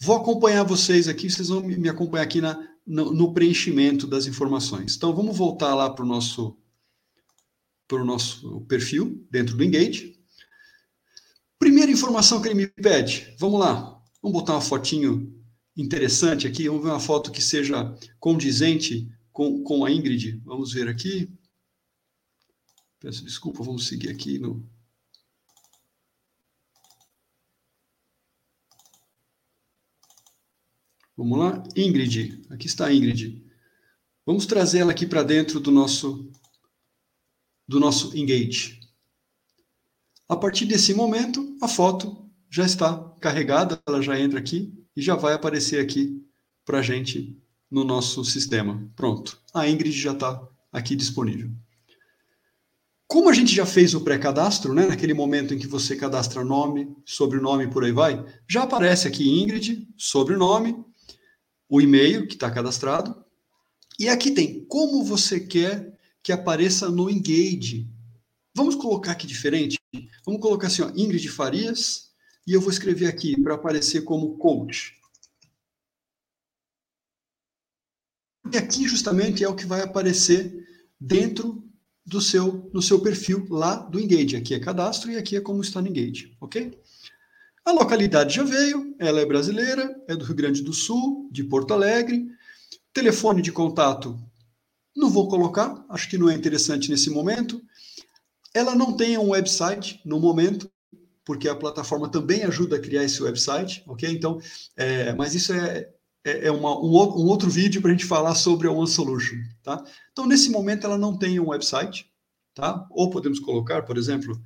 Vou 0.00 0.16
acompanhar 0.16 0.64
vocês 0.64 1.08
aqui, 1.08 1.30
vocês 1.30 1.48
vão 1.48 1.62
me 1.62 1.88
acompanhar 1.88 2.24
aqui 2.24 2.40
na, 2.40 2.58
no, 2.86 3.12
no 3.12 3.32
preenchimento 3.32 4.06
das 4.06 4.26
informações. 4.26 4.96
Então, 4.96 5.14
vamos 5.14 5.36
voltar 5.36 5.74
lá 5.74 5.88
para 5.90 6.04
o 6.04 6.08
nosso, 6.08 6.56
pro 7.90 8.04
nosso 8.04 8.60
perfil 8.62 9.26
dentro 9.28 9.56
do 9.56 9.64
Engage. 9.64 10.16
Primeira 11.58 11.90
informação 11.90 12.40
que 12.40 12.46
ele 12.46 12.54
me 12.54 12.68
pede, 12.68 13.34
vamos 13.36 13.58
lá, 13.58 14.00
vamos 14.22 14.38
botar 14.38 14.52
uma 14.52 14.60
fotinho 14.60 15.36
interessante 15.76 16.46
aqui, 16.46 16.68
vamos 16.68 16.84
ver 16.84 16.90
uma 16.90 17.00
foto 17.00 17.32
que 17.32 17.42
seja 17.42 17.92
condizente 18.20 19.12
com, 19.32 19.64
com 19.64 19.84
a 19.84 19.90
Ingrid. 19.90 20.40
Vamos 20.44 20.72
ver 20.72 20.86
aqui. 20.86 21.28
Peço 23.00 23.24
desculpa, 23.24 23.64
vamos 23.64 23.88
seguir 23.88 24.10
aqui 24.10 24.38
no. 24.38 24.64
Vamos 31.16 31.38
lá, 31.38 31.62
Ingrid. 31.76 32.40
Aqui 32.50 32.68
está 32.68 32.86
a 32.86 32.94
Ingrid. 32.94 33.44
Vamos 34.24 34.46
trazer 34.46 34.78
ela 34.78 34.92
aqui 34.92 35.06
para 35.06 35.24
dentro 35.24 35.58
do 35.58 35.72
nosso 35.72 36.30
do 37.70 37.78
nosso 37.78 38.16
engage. 38.18 38.80
A 40.28 40.34
partir 40.34 40.66
desse 40.66 40.92
momento, 40.92 41.56
a 41.62 41.68
foto 41.68 42.28
já 42.50 42.66
está 42.66 42.98
carregada, 43.20 43.80
ela 43.86 44.02
já 44.02 44.18
entra 44.18 44.40
aqui 44.40 44.74
e 44.96 45.00
já 45.00 45.14
vai 45.14 45.34
aparecer 45.34 45.78
aqui 45.80 46.20
para 46.64 46.80
a 46.80 46.82
gente 46.82 47.40
no 47.70 47.84
nosso 47.84 48.24
sistema. 48.24 48.90
Pronto, 48.96 49.40
a 49.54 49.68
Ingrid 49.68 49.92
já 49.92 50.10
está 50.10 50.42
aqui 50.72 50.96
disponível. 50.96 51.48
Como 53.06 53.28
a 53.28 53.32
gente 53.32 53.54
já 53.54 53.64
fez 53.64 53.94
o 53.94 54.00
pré-cadastro, 54.00 54.74
né, 54.74 54.86
naquele 54.86 55.14
momento 55.14 55.54
em 55.54 55.58
que 55.58 55.68
você 55.68 55.94
cadastra 55.94 56.44
nome, 56.44 56.92
sobrenome 57.06 57.70
por 57.70 57.84
aí 57.84 57.92
vai, 57.92 58.24
já 58.48 58.64
aparece 58.64 59.06
aqui 59.06 59.40
Ingrid, 59.40 59.86
sobrenome, 59.96 60.74
o 61.68 61.80
e-mail 61.80 62.26
que 62.26 62.34
está 62.34 62.50
cadastrado, 62.50 63.14
e 63.96 64.08
aqui 64.08 64.32
tem 64.32 64.64
como 64.64 65.04
você 65.04 65.38
quer 65.38 65.99
que 66.22 66.32
apareça 66.32 66.88
no 66.88 67.08
Engage. 67.08 67.88
Vamos 68.54 68.74
colocar 68.74 69.12
aqui 69.12 69.26
diferente? 69.26 69.78
Vamos 70.24 70.40
colocar 70.40 70.66
assim, 70.66 70.82
ó, 70.82 70.90
Ingrid 70.94 71.28
Farias, 71.28 72.10
e 72.46 72.52
eu 72.52 72.60
vou 72.60 72.70
escrever 72.70 73.06
aqui 73.06 73.40
para 73.40 73.54
aparecer 73.54 74.02
como 74.02 74.36
coach. 74.36 74.98
E 78.52 78.56
aqui 78.56 78.88
justamente 78.88 79.44
é 79.44 79.48
o 79.48 79.54
que 79.54 79.66
vai 79.66 79.80
aparecer 79.80 80.66
dentro 81.00 81.64
do 82.04 82.20
seu 82.20 82.68
no 82.74 82.82
seu 82.82 83.00
perfil 83.00 83.46
lá 83.48 83.76
do 83.76 84.00
Engage. 84.00 84.36
Aqui 84.36 84.54
é 84.54 84.58
cadastro 84.58 85.10
e 85.10 85.16
aqui 85.16 85.36
é 85.36 85.40
como 85.40 85.62
está 85.62 85.80
no 85.80 85.88
Engage, 85.88 86.36
ok? 86.40 86.76
A 87.64 87.72
localidade 87.72 88.34
já 88.34 88.42
veio, 88.42 88.96
ela 88.98 89.20
é 89.20 89.26
brasileira, 89.26 89.94
é 90.08 90.16
do 90.16 90.24
Rio 90.24 90.34
Grande 90.34 90.62
do 90.62 90.72
Sul, 90.72 91.28
de 91.30 91.44
Porto 91.44 91.72
Alegre. 91.72 92.26
Telefone 92.92 93.42
de 93.42 93.52
contato 93.52 94.18
não 95.00 95.10
vou 95.10 95.28
colocar, 95.28 95.84
acho 95.88 96.08
que 96.08 96.18
não 96.18 96.30
é 96.30 96.34
interessante 96.34 96.90
nesse 96.90 97.10
momento. 97.10 97.60
Ela 98.54 98.74
não 98.74 98.96
tem 98.96 99.18
um 99.18 99.30
website 99.30 100.00
no 100.04 100.20
momento, 100.20 100.70
porque 101.24 101.48
a 101.48 101.56
plataforma 101.56 102.08
também 102.08 102.44
ajuda 102.44 102.76
a 102.76 102.80
criar 102.80 103.04
esse 103.04 103.22
website, 103.22 103.82
ok? 103.86 104.10
Então, 104.10 104.40
é, 104.76 105.12
mas 105.14 105.34
isso 105.34 105.52
é, 105.52 105.88
é, 106.24 106.48
é 106.48 106.52
uma, 106.52 106.76
um, 106.78 106.90
um, 106.90 107.26
outro 107.26 107.48
vídeo 107.48 107.80
para 107.80 107.90
a 107.90 107.94
gente 107.94 108.04
falar 108.04 108.34
sobre 108.34 108.68
a 108.68 108.72
One 108.72 108.88
Solution, 108.88 109.36
tá? 109.62 109.82
Então, 110.12 110.26
nesse 110.26 110.50
momento, 110.50 110.86
ela 110.86 110.98
não 110.98 111.16
tem 111.16 111.40
um 111.40 111.48
website, 111.48 112.10
tá? 112.54 112.86
Ou 112.90 113.08
podemos 113.10 113.40
colocar, 113.40 113.82
por 113.82 113.96
exemplo, 113.96 114.38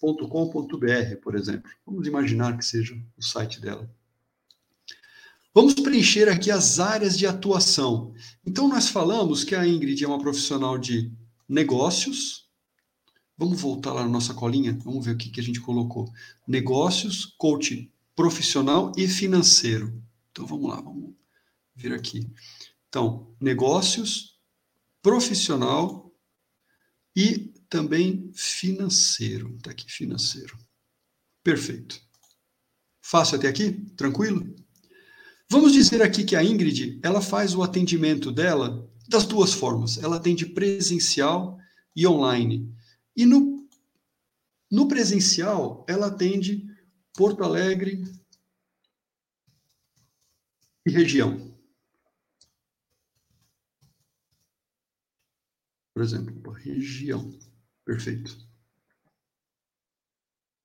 .com.br, 0.00 1.16
por 1.22 1.34
exemplo. 1.34 1.70
Vamos 1.86 2.06
imaginar 2.06 2.56
que 2.56 2.64
seja 2.64 2.94
o 3.16 3.22
site 3.22 3.60
dela. 3.60 3.90
Vamos 5.54 5.74
preencher 5.74 6.28
aqui 6.28 6.50
as 6.50 6.78
áreas 6.78 7.16
de 7.18 7.26
atuação. 7.26 8.14
Então, 8.46 8.68
nós 8.68 8.88
falamos 8.88 9.44
que 9.44 9.54
a 9.54 9.66
Ingrid 9.66 10.04
é 10.04 10.08
uma 10.08 10.20
profissional 10.20 10.78
de 10.78 11.12
negócios, 11.48 12.48
Vamos 13.38 13.60
voltar 13.60 13.92
lá 13.92 14.02
na 14.02 14.08
nossa 14.08 14.34
colinha, 14.34 14.76
vamos 14.82 15.06
ver 15.06 15.14
o 15.14 15.16
que, 15.16 15.30
que 15.30 15.38
a 15.38 15.42
gente 15.42 15.60
colocou. 15.60 16.12
Negócios, 16.44 17.24
coach 17.38 17.88
profissional 18.16 18.90
e 18.96 19.06
financeiro. 19.06 20.02
Então 20.32 20.44
vamos 20.44 20.68
lá, 20.68 20.80
vamos 20.80 21.14
vir 21.72 21.92
aqui. 21.92 22.28
Então, 22.88 23.32
negócios, 23.40 24.36
profissional 25.00 26.12
e 27.14 27.47
também 27.68 28.30
financeiro. 28.34 29.54
Está 29.56 29.70
aqui, 29.70 29.90
financeiro. 29.90 30.58
Perfeito. 31.42 32.00
Fácil 33.00 33.36
até 33.36 33.48
aqui? 33.48 33.72
Tranquilo? 33.96 34.54
Vamos 35.50 35.72
dizer 35.72 36.02
aqui 36.02 36.24
que 36.24 36.36
a 36.36 36.44
Ingrid, 36.44 37.00
ela 37.02 37.22
faz 37.22 37.54
o 37.54 37.62
atendimento 37.62 38.30
dela 38.30 38.86
das 39.08 39.24
duas 39.24 39.54
formas. 39.54 39.96
Ela 39.96 40.16
atende 40.16 40.44
presencial 40.44 41.58
e 41.96 42.06
online. 42.06 42.70
E 43.16 43.24
no, 43.24 43.66
no 44.70 44.86
presencial, 44.86 45.86
ela 45.88 46.08
atende 46.08 46.66
Porto 47.14 47.42
Alegre 47.42 48.04
e 50.86 50.90
região. 50.90 51.56
Por 55.94 56.02
exemplo, 56.02 56.52
região. 56.52 57.47
Perfeito. 57.88 58.36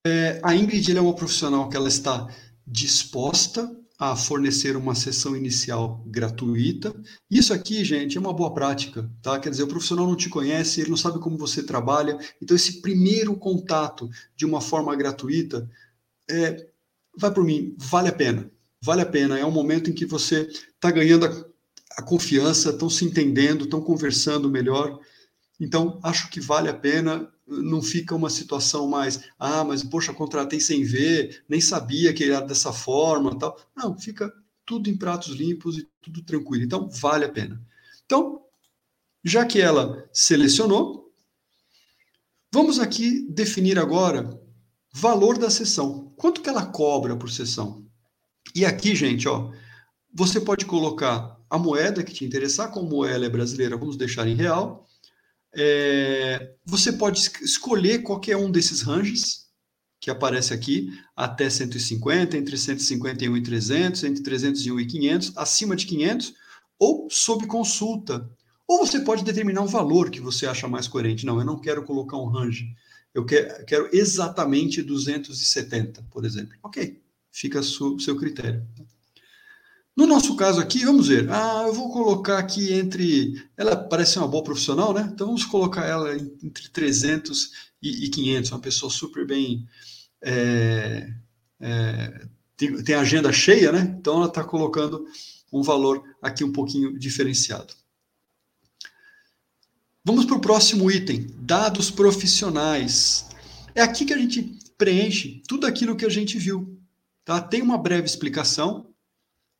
É, 0.06 0.42
a 0.44 0.54
Ingrid 0.54 0.92
é 0.92 1.00
uma 1.00 1.16
profissional 1.16 1.70
que 1.70 1.78
ela 1.78 1.88
está 1.88 2.28
disposta 2.68 3.74
a 3.98 4.14
fornecer 4.14 4.76
uma 4.76 4.94
sessão 4.94 5.34
inicial 5.34 6.04
gratuita. 6.06 6.94
Isso 7.32 7.54
aqui, 7.54 7.86
gente, 7.86 8.18
é 8.18 8.20
uma 8.20 8.34
boa 8.34 8.54
prática, 8.54 9.10
tá? 9.22 9.40
Quer 9.40 9.52
dizer, 9.52 9.64
o 9.64 9.70
profissional 9.70 10.06
não 10.06 10.18
te 10.18 10.28
conhece, 10.28 10.82
ele 10.82 10.90
não 10.90 10.98
sabe 10.98 11.18
como 11.20 11.38
você 11.38 11.64
trabalha, 11.64 12.20
então 12.42 12.58
esse 12.58 12.82
primeiro 12.82 13.38
contato 13.38 14.10
de 14.36 14.46
uma 14.46 14.60
forma 14.60 14.94
gratuita, 14.94 15.72
é, 16.30 16.68
vai 17.18 17.34
por 17.34 17.46
mim, 17.46 17.74
vale 17.78 18.10
a 18.10 18.14
pena. 18.14 18.52
Vale 18.82 19.02
a 19.02 19.06
pena, 19.06 19.40
é 19.40 19.46
um 19.46 19.52
momento 19.52 19.90
em 19.90 19.94
que 19.94 20.06
você 20.06 20.42
está 20.42 20.92
ganhando 20.92 21.26
a, 21.26 21.46
a 22.00 22.02
confiança, 22.02 22.72
estão 22.72 22.90
se 22.90 23.06
entendendo, 23.06 23.64
estão 23.64 23.80
conversando 23.80 24.50
melhor. 24.50 25.00
Então, 25.64 25.98
acho 26.04 26.30
que 26.30 26.42
vale 26.42 26.68
a 26.68 26.74
pena, 26.74 27.32
não 27.48 27.82
fica 27.82 28.14
uma 28.14 28.30
situação 28.30 28.86
mais, 28.86 29.22
ah, 29.40 29.64
mas 29.64 29.82
poxa, 29.82 30.14
contratei 30.14 30.60
sem 30.60 30.84
ver, 30.84 31.42
nem 31.48 31.62
sabia 31.62 32.14
que 32.14 32.26
era 32.26 32.42
dessa 32.42 32.74
forma, 32.74 33.40
tal. 33.40 33.58
Não, 33.74 33.98
fica 33.98 34.30
tudo 34.66 34.90
em 34.90 34.98
pratos 34.98 35.34
limpos 35.34 35.78
e 35.78 35.88
tudo 36.02 36.22
tranquilo. 36.22 36.66
Então, 36.66 36.90
vale 36.90 37.24
a 37.24 37.30
pena. 37.30 37.66
Então, 38.06 38.42
já 39.24 39.46
que 39.46 39.62
ela 39.62 40.06
selecionou, 40.12 41.10
vamos 42.52 42.78
aqui 42.78 43.26
definir 43.30 43.80
agora 43.80 44.38
valor 44.94 45.38
da 45.38 45.50
sessão. 45.50 46.14
Quanto 46.18 46.42
que 46.42 46.50
ela 46.50 46.66
cobra 46.66 47.16
por 47.16 47.30
sessão? 47.30 47.86
E 48.54 48.66
aqui, 48.66 48.94
gente, 48.94 49.30
ó, 49.30 49.50
você 50.14 50.42
pode 50.42 50.66
colocar 50.66 51.40
a 51.50 51.58
moeda 51.58 52.04
que 52.04 52.14
te 52.14 52.26
interessar, 52.26 52.70
como 52.70 53.06
ela 53.06 53.26
é 53.26 53.30
brasileira, 53.30 53.78
vamos 53.78 53.96
deixar 53.96 54.28
em 54.28 54.36
real. 54.36 54.86
É, 55.56 56.54
você 56.66 56.92
pode 56.94 57.20
escolher 57.42 58.02
qualquer 58.04 58.36
um 58.38 58.50
desses 58.50 58.82
ranges 58.82 59.44
que 60.00 60.12
aparece 60.12 60.54
aqui, 60.54 60.90
até 61.16 61.50
150, 61.50 62.36
entre 62.36 62.58
151 62.58 63.38
e 63.38 63.42
300, 63.42 64.04
entre 64.04 64.22
301 64.22 64.80
e 64.82 64.86
500, 64.86 65.38
acima 65.38 65.76
de 65.78 65.86
500, 65.86 66.34
ou 66.78 67.08
sob 67.10 67.48
consulta. 67.48 68.30
Ou 68.68 68.80
você 68.80 69.00
pode 69.00 69.24
determinar 69.24 69.62
um 69.62 69.68
valor 69.68 70.10
que 70.10 70.20
você 70.20 70.46
acha 70.46 70.68
mais 70.68 70.90
coerente. 70.90 71.26
Não, 71.26 71.40
eu 71.40 71.46
não 71.46 71.58
quero 71.58 71.86
colocar 71.86 72.18
um 72.18 72.28
range. 72.28 72.76
Eu 73.14 73.26
quero, 73.26 73.90
exatamente 73.94 74.82
270, 74.82 76.04
por 76.12 76.26
exemplo. 76.26 76.54
Ok, 76.62 77.00
fica 77.32 77.60
a 77.60 77.64
seu 77.64 78.18
critério. 78.18 78.68
No 79.96 80.08
nosso 80.08 80.36
caso 80.36 80.60
aqui, 80.60 80.84
vamos 80.86 81.08
ver. 81.08 81.30
Ah, 81.30 81.66
eu 81.68 81.74
vou 81.74 81.92
colocar 81.92 82.40
aqui 82.40 82.74
entre. 82.74 83.48
Ela 83.56 83.76
parece 83.76 84.18
uma 84.18 84.28
boa 84.28 84.44
profissional, 84.44 84.92
né? 84.92 85.08
Então 85.14 85.28
vamos 85.28 85.46
colocar 85.46 85.86
ela 85.86 86.16
entre 86.16 86.68
300 86.70 87.52
e, 87.82 88.06
e 88.06 88.10
500. 88.10 88.52
Uma 88.52 88.60
pessoa 88.60 88.92
super 88.92 89.26
bem. 89.26 89.68
É, 90.20 91.14
é, 91.60 92.28
tem, 92.58 92.84
tem 92.84 92.96
agenda 92.96 93.32
cheia, 93.32 93.72
né? 93.72 93.96
Então 94.00 94.16
ela 94.16 94.28
está 94.28 94.44
colocando 94.44 95.06
um 95.52 95.62
valor 95.62 96.04
aqui 96.20 96.44
um 96.44 96.52
pouquinho 96.52 96.98
diferenciado. 96.98 97.76
Vamos 100.04 100.26
para 100.26 100.36
o 100.36 100.42
próximo 100.42 100.90
item: 100.90 101.28
dados 101.38 101.92
profissionais. 101.92 103.28
É 103.76 103.82
aqui 103.82 104.06
que 104.06 104.14
a 104.14 104.18
gente 104.18 104.58
preenche 104.76 105.44
tudo 105.48 105.68
aquilo 105.68 105.96
que 105.96 106.06
a 106.06 106.10
gente 106.10 106.40
viu. 106.40 106.80
Tá? 107.24 107.40
Tem 107.40 107.62
uma 107.62 107.78
breve 107.78 108.06
explicação 108.08 108.93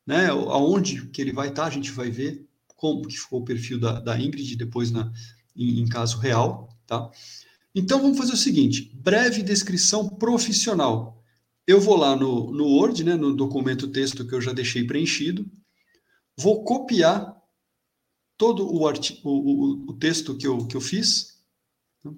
né? 0.06 0.28
Aonde 0.28 1.06
que 1.08 1.20
ele 1.20 1.32
vai 1.32 1.48
estar, 1.48 1.66
a 1.66 1.70
gente 1.70 1.90
vai 1.90 2.10
ver 2.10 2.46
como 2.76 3.06
que 3.06 3.16
ficou 3.16 3.40
o 3.40 3.44
perfil 3.44 3.78
da, 3.78 4.00
da 4.00 4.20
Ingrid 4.20 4.56
depois 4.56 4.90
na, 4.90 5.12
em, 5.56 5.80
em 5.80 5.88
caso 5.88 6.18
real, 6.18 6.68
tá? 6.86 7.10
Então 7.74 8.00
vamos 8.00 8.18
fazer 8.18 8.32
o 8.32 8.36
seguinte: 8.36 8.90
breve 8.94 9.42
descrição 9.42 10.08
profissional. 10.08 11.22
Eu 11.66 11.80
vou 11.80 11.96
lá 11.96 12.14
no, 12.14 12.52
no 12.52 12.66
Word, 12.66 13.02
né, 13.04 13.16
no 13.16 13.34
documento 13.34 13.88
texto 13.88 14.26
que 14.26 14.34
eu 14.34 14.40
já 14.40 14.52
deixei 14.52 14.86
preenchido, 14.86 15.50
vou 16.36 16.62
copiar 16.62 17.34
todo 18.36 18.70
o, 18.70 18.86
artigo, 18.86 19.20
o, 19.24 19.90
o, 19.90 19.94
texto 19.94 20.36
que 20.36 20.46
eu, 20.46 20.66
que 20.66 20.76
eu 20.76 20.80
fiz, 20.80 21.42
né? 22.04 22.12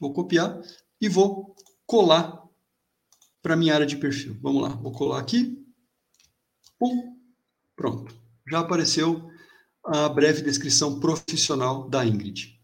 vou 0.00 0.14
copiar 0.14 0.58
e 0.98 1.10
vou 1.10 1.54
colar 1.84 2.42
para 3.42 3.56
minha 3.56 3.74
área 3.74 3.86
de 3.86 3.96
perfil. 3.96 4.38
Vamos 4.40 4.62
lá, 4.62 4.70
vou 4.70 4.92
colar 4.92 5.20
aqui. 5.20 5.62
Pum, 6.78 7.16
pronto. 7.76 8.14
Já 8.48 8.60
apareceu 8.60 9.28
a 9.84 10.08
breve 10.08 10.42
descrição 10.42 11.00
profissional 11.00 11.88
da 11.88 12.04
Ingrid. 12.04 12.58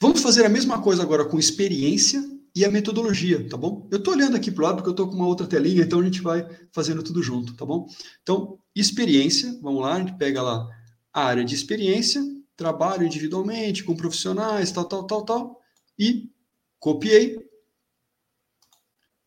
Vamos 0.00 0.20
fazer 0.20 0.44
a 0.44 0.48
mesma 0.48 0.82
coisa 0.82 1.02
agora 1.02 1.24
com 1.24 1.38
experiência 1.38 2.22
e 2.54 2.64
a 2.64 2.70
metodologia, 2.70 3.48
tá 3.48 3.56
bom? 3.56 3.86
Eu 3.90 3.98
estou 3.98 4.14
olhando 4.14 4.36
aqui 4.36 4.50
para 4.50 4.62
o 4.62 4.66
lado 4.66 4.76
porque 4.76 4.88
eu 4.88 4.92
estou 4.92 5.08
com 5.08 5.14
uma 5.14 5.26
outra 5.26 5.46
telinha, 5.46 5.82
então 5.82 6.00
a 6.00 6.04
gente 6.04 6.22
vai 6.22 6.46
fazendo 6.72 7.02
tudo 7.02 7.22
junto, 7.22 7.54
tá 7.54 7.66
bom? 7.66 7.86
Então, 8.22 8.58
experiência, 8.74 9.58
vamos 9.62 9.82
lá, 9.82 9.94
a 9.94 9.98
gente 9.98 10.16
pega 10.16 10.42
lá 10.42 10.66
a 11.12 11.24
área 11.24 11.44
de 11.44 11.54
experiência, 11.54 12.22
trabalho 12.56 13.06
individualmente, 13.06 13.84
com 13.84 13.94
profissionais, 13.94 14.72
tal, 14.72 14.86
tal, 14.86 15.06
tal, 15.06 15.24
tal, 15.24 15.60
e 15.98 16.30
copiei 16.78 17.38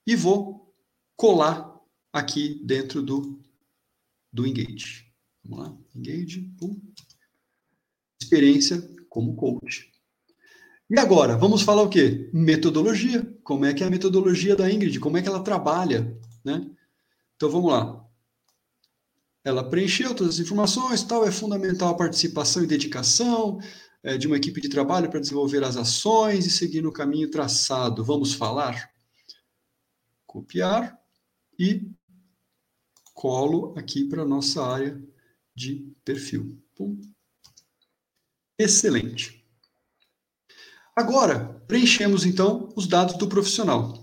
e 0.05 0.15
vou 0.15 0.73
colar 1.15 1.68
aqui 2.11 2.61
dentro 2.63 3.01
do, 3.01 3.39
do 4.31 4.45
Engage. 4.45 5.05
Vamos 5.43 5.65
lá, 5.65 5.77
Engage, 5.95 6.41
pum. 6.57 6.79
experiência 8.21 8.81
como 9.09 9.35
coach. 9.35 9.91
E 10.89 10.99
agora, 10.99 11.37
vamos 11.37 11.61
falar 11.61 11.83
o 11.83 11.89
quê? 11.89 12.29
Metodologia. 12.33 13.23
Como 13.43 13.63
é 13.63 13.73
que 13.73 13.83
é 13.83 13.87
a 13.87 13.91
metodologia 13.91 14.55
da 14.55 14.71
Ingrid? 14.71 14.99
Como 14.99 15.17
é 15.17 15.21
que 15.21 15.27
ela 15.27 15.43
trabalha, 15.43 16.17
né? 16.43 16.67
Então 17.35 17.49
vamos 17.49 17.71
lá. 17.71 18.03
Ela 19.43 19.69
preencheu 19.69 20.15
todas 20.15 20.35
as 20.35 20.39
informações, 20.39 21.03
tal, 21.03 21.25
é 21.25 21.31
fundamental 21.31 21.89
a 21.89 21.97
participação 21.97 22.63
e 22.63 22.67
dedicação 22.67 23.59
é, 24.03 24.17
de 24.17 24.27
uma 24.27 24.37
equipe 24.37 24.59
de 24.59 24.69
trabalho 24.69 25.09
para 25.09 25.19
desenvolver 25.19 25.63
as 25.63 25.77
ações 25.77 26.45
e 26.45 26.49
seguir 26.49 26.81
no 26.81 26.91
caminho 26.91 27.29
traçado. 27.29 28.03
Vamos 28.03 28.33
falar? 28.33 28.91
Copiar 30.25 30.99
e 31.57 31.89
colo 33.19 33.73
aqui 33.77 34.05
para 34.05 34.21
a 34.21 34.25
nossa 34.25 34.65
área 34.65 34.97
de 35.53 35.93
perfil. 36.05 36.57
Pum. 36.73 37.01
Excelente. 38.57 39.45
Agora, 40.95 41.61
preenchemos 41.67 42.25
então 42.25 42.69
os 42.77 42.87
dados 42.87 43.17
do 43.17 43.27
profissional. 43.27 44.01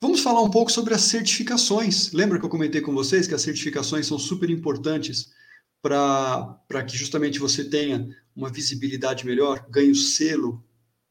Vamos 0.00 0.20
falar 0.20 0.40
um 0.40 0.48
pouco 0.48 0.72
sobre 0.72 0.94
as 0.94 1.02
certificações. 1.02 2.10
Lembra 2.12 2.38
que 2.38 2.46
eu 2.46 2.48
comentei 2.48 2.80
com 2.80 2.94
vocês 2.94 3.26
que 3.26 3.34
as 3.34 3.42
certificações 3.42 4.06
são 4.06 4.18
super 4.18 4.48
importantes 4.48 5.34
para 5.82 6.82
que 6.88 6.96
justamente 6.96 7.38
você 7.38 7.68
tenha 7.68 8.08
uma 8.34 8.50
visibilidade 8.50 9.26
melhor, 9.26 9.66
ganhe 9.68 9.90
o 9.90 9.94
selo 9.94 10.64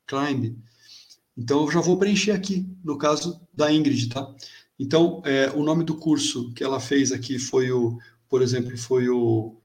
Climb. 0.07 0.57
Então, 1.37 1.65
eu 1.65 1.71
já 1.71 1.81
vou 1.81 1.99
preencher 1.99 2.31
aqui, 2.31 2.67
no 2.83 2.97
caso 2.97 3.39
da 3.53 3.71
Ingrid, 3.71 4.09
tá? 4.09 4.35
Então, 4.79 5.21
é, 5.25 5.49
o 5.51 5.63
nome 5.63 5.83
do 5.83 5.97
curso 5.97 6.53
que 6.53 6.63
ela 6.63 6.79
fez 6.79 7.11
aqui 7.11 7.39
foi 7.39 7.71
o, 7.71 7.97
por 8.29 8.41
exemplo, 8.41 8.77
foi 8.77 9.07
o 9.09 9.55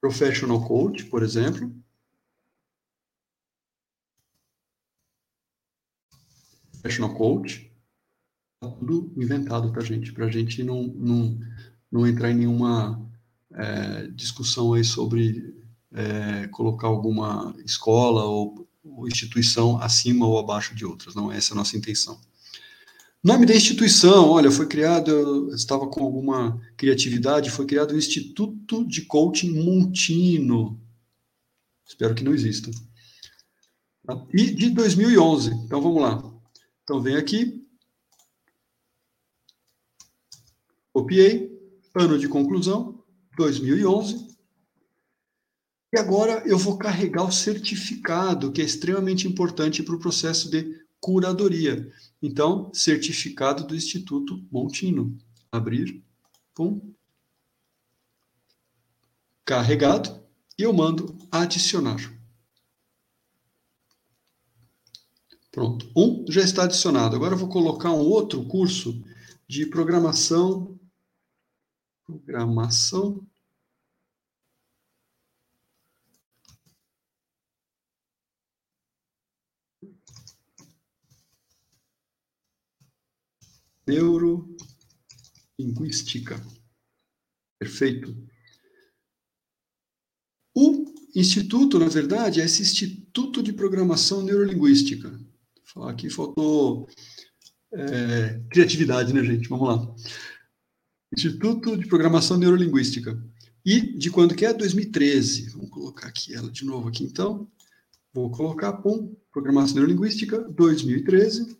Professional 0.00 0.66
Coach, 0.66 1.04
por 1.04 1.22
exemplo. 1.22 1.72
Professional 6.72 7.14
Coach. 7.14 7.70
Tá 8.60 8.70
tudo 8.70 9.12
inventado 9.16 9.72
para 9.72 9.82
gente, 9.82 10.12
para 10.12 10.26
a 10.26 10.30
gente 10.30 10.62
não, 10.62 10.82
não, 10.82 11.38
não 11.90 12.06
entrar 12.06 12.30
em 12.30 12.34
nenhuma 12.34 13.00
é, 13.52 14.08
discussão 14.08 14.74
aí 14.74 14.84
sobre 14.84 15.54
é, 15.92 16.48
colocar 16.48 16.88
alguma 16.88 17.54
escola 17.64 18.24
ou, 18.24 18.68
ou 18.82 19.06
instituição 19.06 19.78
acima 19.80 20.26
ou 20.26 20.38
abaixo 20.38 20.74
de 20.74 20.84
outras. 20.84 21.14
Não, 21.14 21.30
essa 21.30 21.52
é 21.52 21.54
a 21.54 21.56
nossa 21.56 21.76
intenção. 21.76 22.20
Nome 23.22 23.44
da 23.44 23.54
instituição, 23.54 24.30
olha, 24.30 24.50
foi 24.50 24.66
criado, 24.66 25.54
estava 25.54 25.86
com 25.86 26.02
alguma 26.02 26.58
criatividade, 26.74 27.50
foi 27.50 27.66
criado 27.66 27.92
o 27.92 27.98
Instituto 27.98 28.82
de 28.86 29.02
Coaching 29.02 29.62
Montino. 29.62 30.80
Espero 31.86 32.14
que 32.14 32.24
não 32.24 32.32
exista. 32.32 32.70
Tá? 34.06 34.26
E 34.32 34.54
de 34.54 34.70
2011. 34.70 35.50
Então, 35.66 35.82
vamos 35.82 36.00
lá. 36.00 36.32
Então, 36.82 37.02
vem 37.02 37.16
aqui. 37.16 37.62
Copiei. 40.90 41.50
Ano 41.94 42.18
de 42.18 42.28
conclusão, 42.28 43.04
2011. 43.36 44.28
E 45.92 45.98
agora 45.98 46.42
eu 46.46 46.56
vou 46.56 46.78
carregar 46.78 47.24
o 47.24 47.32
certificado, 47.32 48.50
que 48.50 48.62
é 48.62 48.64
extremamente 48.64 49.28
importante 49.28 49.82
para 49.82 49.94
o 49.94 49.98
processo 49.98 50.48
de 50.48 50.80
curadoria. 51.00 51.90
Então, 52.22 52.70
certificado 52.74 53.66
do 53.66 53.74
Instituto 53.74 54.44
Montino. 54.50 55.16
Abrir, 55.50 56.04
pum. 56.54 56.94
Carregado. 59.44 60.20
E 60.58 60.62
eu 60.62 60.72
mando 60.72 61.16
adicionar. 61.32 61.98
Pronto. 65.50 65.90
Um 65.96 66.24
já 66.28 66.42
está 66.42 66.64
adicionado. 66.64 67.16
Agora 67.16 67.34
eu 67.34 67.38
vou 67.38 67.48
colocar 67.48 67.90
um 67.90 68.00
outro 68.00 68.44
curso 68.46 69.02
de 69.48 69.66
programação. 69.66 70.78
Programação 72.06 73.26
neurolinguística. 83.90 86.40
Perfeito. 87.58 88.16
O 90.54 90.94
instituto, 91.14 91.78
na 91.78 91.88
verdade, 91.88 92.40
é 92.40 92.44
esse 92.44 92.62
Instituto 92.62 93.42
de 93.42 93.52
Programação 93.52 94.22
Neurolinguística. 94.22 95.20
Aqui 95.88 96.08
faltou 96.08 96.88
é, 97.72 98.40
criatividade, 98.50 99.12
né, 99.12 99.22
gente? 99.22 99.48
Vamos 99.48 99.68
lá. 99.68 99.94
Instituto 101.12 101.76
de 101.76 101.86
Programação 101.86 102.38
Neurolinguística. 102.38 103.22
E 103.64 103.98
de 103.98 104.10
quando 104.10 104.34
que 104.34 104.46
é? 104.46 104.54
2013. 104.54 105.50
Vamos 105.50 105.70
colocar 105.70 106.08
aqui 106.08 106.34
ela 106.34 106.50
de 106.50 106.64
novo 106.64 106.88
aqui, 106.88 107.04
então. 107.04 107.48
Vou 108.12 108.30
colocar, 108.30 108.72
pum, 108.74 109.14
Programação 109.32 109.76
Neurolinguística, 109.76 110.40
2013 110.50 111.42
e 111.42 111.59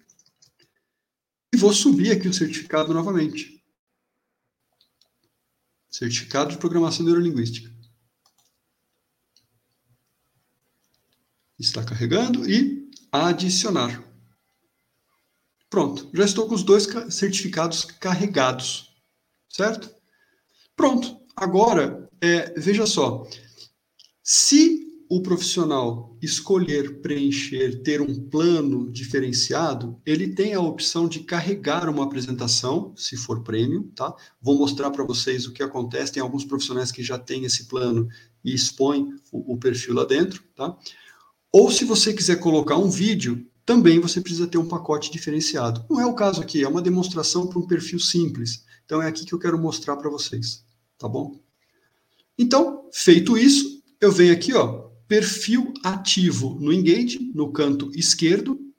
vou 1.61 1.73
subir 1.75 2.11
aqui 2.11 2.27
o 2.27 2.35
certificado 2.35 2.95
novamente. 2.95 3.63
Certificado 5.91 6.51
de 6.51 6.59
Programação 6.59 7.05
Neurolinguística. 7.05 7.71
Está 11.59 11.85
carregando 11.85 12.51
e 12.51 12.91
adicionar. 13.13 14.03
Pronto, 15.69 16.11
já 16.15 16.25
estou 16.25 16.49
com 16.49 16.55
os 16.55 16.63
dois 16.63 16.89
certificados 17.11 17.85
carregados, 17.85 18.97
certo? 19.49 19.95
Pronto, 20.75 21.21
agora, 21.37 22.09
é, 22.21 22.59
veja 22.59 22.87
só, 22.87 23.29
se 24.23 24.80
o 25.13 25.21
profissional 25.21 26.17
escolher 26.23 27.01
preencher, 27.01 27.83
ter 27.83 28.01
um 28.01 28.29
plano 28.29 28.89
diferenciado, 28.93 30.01
ele 30.07 30.29
tem 30.29 30.55
a 30.55 30.61
opção 30.61 31.09
de 31.09 31.25
carregar 31.25 31.89
uma 31.89 32.05
apresentação, 32.05 32.95
se 32.97 33.17
for 33.17 33.43
prêmio, 33.43 33.91
tá? 33.97 34.15
Vou 34.41 34.57
mostrar 34.57 34.89
para 34.93 35.03
vocês 35.03 35.49
o 35.49 35.53
que 35.53 35.65
acontece. 35.65 36.13
Tem 36.13 36.23
alguns 36.23 36.45
profissionais 36.45 36.93
que 36.93 37.03
já 37.03 37.19
têm 37.19 37.45
esse 37.45 37.67
plano 37.67 38.09
e 38.45 38.55
expõem 38.55 39.13
o, 39.33 39.55
o 39.55 39.59
perfil 39.59 39.95
lá 39.95 40.05
dentro, 40.05 40.45
tá? 40.55 40.79
Ou 41.51 41.73
se 41.73 41.85
você 41.85 42.13
quiser 42.13 42.37
colocar 42.37 42.77
um 42.77 42.89
vídeo, 42.89 43.45
também 43.67 43.99
você 43.99 44.21
precisa 44.21 44.47
ter 44.47 44.59
um 44.59 44.69
pacote 44.69 45.11
diferenciado. 45.11 45.85
Não 45.91 46.01
é 46.01 46.07
o 46.07 46.15
caso 46.15 46.41
aqui, 46.41 46.63
é 46.63 46.69
uma 46.69 46.81
demonstração 46.81 47.49
para 47.49 47.59
um 47.59 47.67
perfil 47.67 47.99
simples. 47.99 48.65
Então 48.85 49.03
é 49.03 49.09
aqui 49.09 49.27
que 49.27 49.33
eu 49.33 49.41
quero 49.41 49.59
mostrar 49.59 49.97
para 49.97 50.09
vocês, 50.09 50.65
tá 50.97 51.09
bom? 51.09 51.41
Então, 52.39 52.89
feito 52.93 53.37
isso, 53.37 53.83
eu 54.01 54.13
venho 54.13 54.33
aqui, 54.33 54.55
ó, 54.55 54.90
perfil 55.11 55.75
ativo 55.83 56.57
no 56.61 56.73
Engage, 56.73 57.19
no 57.35 57.53
canto 57.53 57.91
esquerdo, 57.97 58.73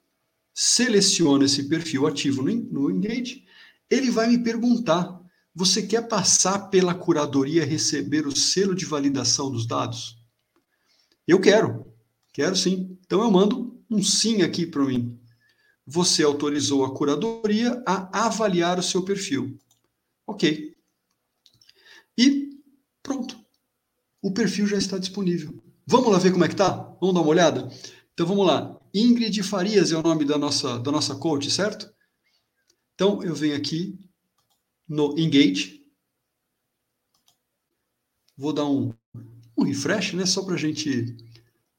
seleciono 0.54 1.44
esse 1.44 1.68
perfil 1.68 2.06
ativo 2.06 2.42
no, 2.42 2.90
Engage, 2.90 3.44
ele 3.90 4.10
vai 4.10 4.28
me 4.28 4.42
perguntar: 4.42 5.20
você 5.54 5.82
quer 5.86 6.08
passar 6.08 6.70
pela 6.70 6.94
curadoria 6.94 7.66
receber 7.66 8.26
o 8.26 8.34
selo 8.34 8.74
de 8.74 8.86
validação 8.86 9.50
dos 9.50 9.66
dados? 9.66 10.16
Eu 11.28 11.38
quero, 11.38 11.84
quero 12.32 12.56
sim. 12.56 12.98
Então 13.04 13.20
eu 13.20 13.30
mando 13.30 13.84
um 13.90 14.02
sim 14.02 14.40
aqui 14.40 14.64
para 14.64 14.86
mim. 14.86 15.20
Você 15.86 16.22
autorizou 16.22 16.82
a 16.82 16.94
curadoria 16.94 17.82
a 17.86 18.24
avaliar 18.24 18.78
o 18.78 18.82
seu 18.82 19.04
perfil. 19.04 19.58
Ok. 20.26 20.74
E 22.16 22.58
pronto. 23.02 23.38
O 24.22 24.32
perfil 24.32 24.66
já 24.66 24.78
está 24.78 24.96
disponível. 24.96 25.62
Vamos 25.92 26.10
lá 26.10 26.18
ver 26.18 26.32
como 26.32 26.42
é 26.42 26.48
que 26.48 26.56
tá? 26.56 26.70
Vamos 27.02 27.14
dar 27.14 27.20
uma 27.20 27.28
olhada? 27.28 27.68
Então 28.14 28.26
vamos 28.26 28.46
lá. 28.46 28.80
Ingrid 28.94 29.42
Farias 29.42 29.92
é 29.92 29.96
o 29.96 30.02
nome 30.02 30.24
da 30.24 30.38
nossa, 30.38 30.78
da 30.78 30.90
nossa 30.90 31.14
coach, 31.16 31.50
certo? 31.50 31.92
Então 32.94 33.22
eu 33.22 33.34
venho 33.34 33.54
aqui 33.54 33.98
no 34.88 35.14
Engage. 35.18 35.84
Vou 38.38 38.54
dar 38.54 38.64
um, 38.64 38.94
um 39.54 39.64
refresh, 39.64 40.14
né? 40.14 40.24
Só 40.24 40.42
para 40.42 40.54
a 40.54 40.58
gente 40.58 41.14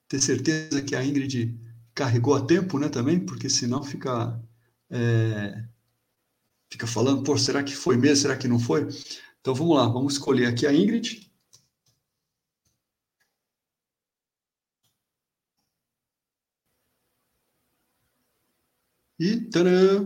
ter 0.07 0.21
certeza 0.21 0.83
que 0.83 0.95
a 0.95 1.03
Ingrid 1.03 1.59
carregou 1.95 2.35
a 2.35 2.45
tempo, 2.45 2.77
né? 2.77 2.89
Também, 2.89 3.19
porque 3.19 3.49
senão 3.49 3.81
fica. 3.81 4.39
É, 4.91 5.65
fica 6.69 6.85
falando, 6.85 7.23
pô, 7.23 7.35
será 7.35 7.63
que 7.63 7.75
foi 7.75 7.97
mesmo? 7.97 8.17
Será 8.17 8.37
que 8.37 8.47
não 8.47 8.59
foi? 8.59 8.87
Então 9.41 9.55
vamos 9.55 9.75
lá, 9.75 9.87
vamos 9.87 10.13
escolher 10.13 10.45
aqui 10.45 10.67
a 10.67 10.71
Ingrid. 10.71 11.22
E 19.27 19.29
tcharam! 19.49 20.01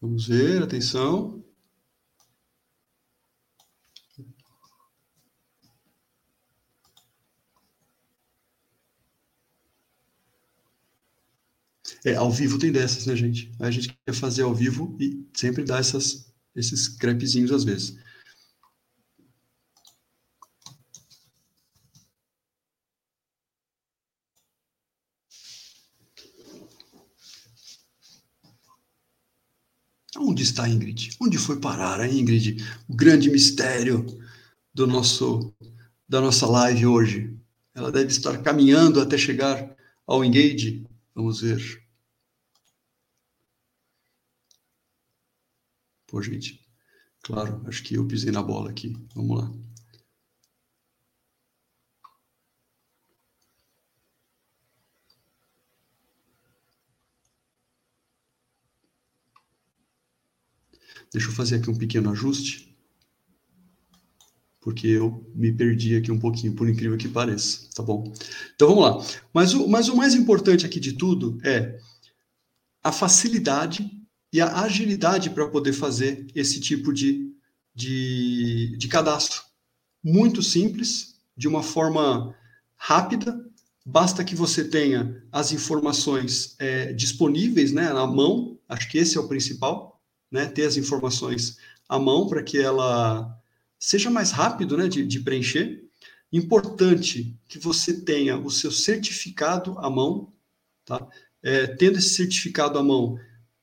Vamos 0.00 0.26
ver, 0.26 0.62
atenção. 0.62 1.44
É, 12.04 12.14
ao 12.14 12.30
vivo 12.30 12.58
tem 12.58 12.72
dessas, 12.72 13.06
né, 13.06 13.14
gente? 13.14 13.52
A 13.60 13.70
gente 13.70 13.88
quer 14.06 14.14
fazer 14.14 14.42
ao 14.42 14.54
vivo 14.54 14.96
e 15.00 15.26
sempre 15.34 15.64
dá 15.64 15.78
essas, 15.78 16.32
esses 16.54 16.88
crepezinhos 16.88 17.52
às 17.52 17.64
vezes. 17.64 17.96
Onde 30.38 30.44
está 30.44 30.62
a 30.62 30.68
Ingrid? 30.68 31.16
Onde 31.20 31.36
foi 31.36 31.58
parar 31.58 31.98
a 31.98 32.06
Ingrid? 32.06 32.64
O 32.86 32.94
grande 32.94 33.28
mistério 33.28 34.06
do 34.72 34.86
nosso 34.86 35.52
da 36.08 36.20
nossa 36.20 36.46
live 36.46 36.86
hoje. 36.86 37.36
Ela 37.74 37.90
deve 37.90 38.06
estar 38.06 38.40
caminhando 38.40 39.00
até 39.00 39.18
chegar 39.18 39.76
ao 40.06 40.24
Engage. 40.24 40.86
Vamos 41.12 41.40
ver. 41.40 41.82
Pô, 46.06 46.22
gente. 46.22 46.64
Claro, 47.20 47.60
acho 47.66 47.82
que 47.82 47.96
eu 47.96 48.06
pisei 48.06 48.30
na 48.30 48.40
bola 48.40 48.70
aqui. 48.70 48.96
Vamos 49.16 49.40
lá. 49.40 49.52
Deixa 61.12 61.28
eu 61.28 61.32
fazer 61.32 61.56
aqui 61.56 61.70
um 61.70 61.76
pequeno 61.76 62.10
ajuste, 62.10 62.76
porque 64.60 64.86
eu 64.86 65.26
me 65.34 65.52
perdi 65.52 65.96
aqui 65.96 66.12
um 66.12 66.18
pouquinho, 66.18 66.54
por 66.54 66.68
incrível 66.68 66.98
que 66.98 67.08
pareça, 67.08 67.68
tá 67.74 67.82
bom? 67.82 68.12
Então 68.54 68.68
vamos 68.68 68.84
lá. 68.84 69.20
Mas 69.32 69.54
o, 69.54 69.66
mas 69.68 69.88
o 69.88 69.96
mais 69.96 70.14
importante 70.14 70.66
aqui 70.66 70.78
de 70.78 70.92
tudo 70.92 71.38
é 71.42 71.78
a 72.82 72.92
facilidade 72.92 73.90
e 74.32 74.40
a 74.40 74.60
agilidade 74.60 75.30
para 75.30 75.48
poder 75.48 75.72
fazer 75.72 76.26
esse 76.34 76.60
tipo 76.60 76.92
de, 76.92 77.32
de, 77.74 78.76
de 78.76 78.88
cadastro. 78.88 79.42
Muito 80.04 80.42
simples, 80.42 81.14
de 81.36 81.48
uma 81.48 81.62
forma 81.62 82.34
rápida, 82.76 83.42
basta 83.84 84.22
que 84.22 84.34
você 84.34 84.64
tenha 84.64 85.22
as 85.32 85.50
informações 85.52 86.56
é, 86.58 86.92
disponíveis 86.92 87.72
né, 87.72 87.92
na 87.92 88.06
mão, 88.06 88.58
acho 88.68 88.88
que 88.90 88.98
esse 88.98 89.16
é 89.16 89.20
o 89.20 89.28
principal, 89.28 89.97
né, 90.30 90.46
ter 90.46 90.64
as 90.64 90.76
informações 90.76 91.58
a 91.88 91.98
mão 91.98 92.26
para 92.26 92.42
que 92.42 92.58
ela 92.58 93.34
seja 93.78 94.10
mais 94.10 94.30
rápido 94.30 94.76
né, 94.76 94.88
de, 94.88 95.06
de 95.06 95.20
preencher. 95.20 95.84
Importante 96.32 97.38
que 97.48 97.58
você 97.58 98.02
tenha 98.02 98.36
o 98.36 98.50
seu 98.50 98.70
certificado 98.70 99.78
à 99.78 99.88
mão, 99.88 100.32
tá? 100.84 101.06
É, 101.42 101.66
tendo 101.66 101.98
esse 101.98 102.10
certificado 102.10 102.78
à 102.78 102.82
mão, 102.82 103.18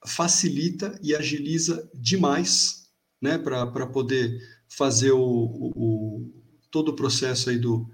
facilita 0.06 0.98
e 1.04 1.14
agiliza 1.14 1.90
demais, 1.94 2.90
né, 3.22 3.38
para 3.38 3.86
poder 3.88 4.40
fazer 4.68 5.12
o, 5.12 5.20
o, 5.20 5.72
o, 5.76 6.44
todo 6.72 6.90
o 6.90 6.96
processo 6.96 7.50
aí 7.50 7.58
do, 7.58 7.90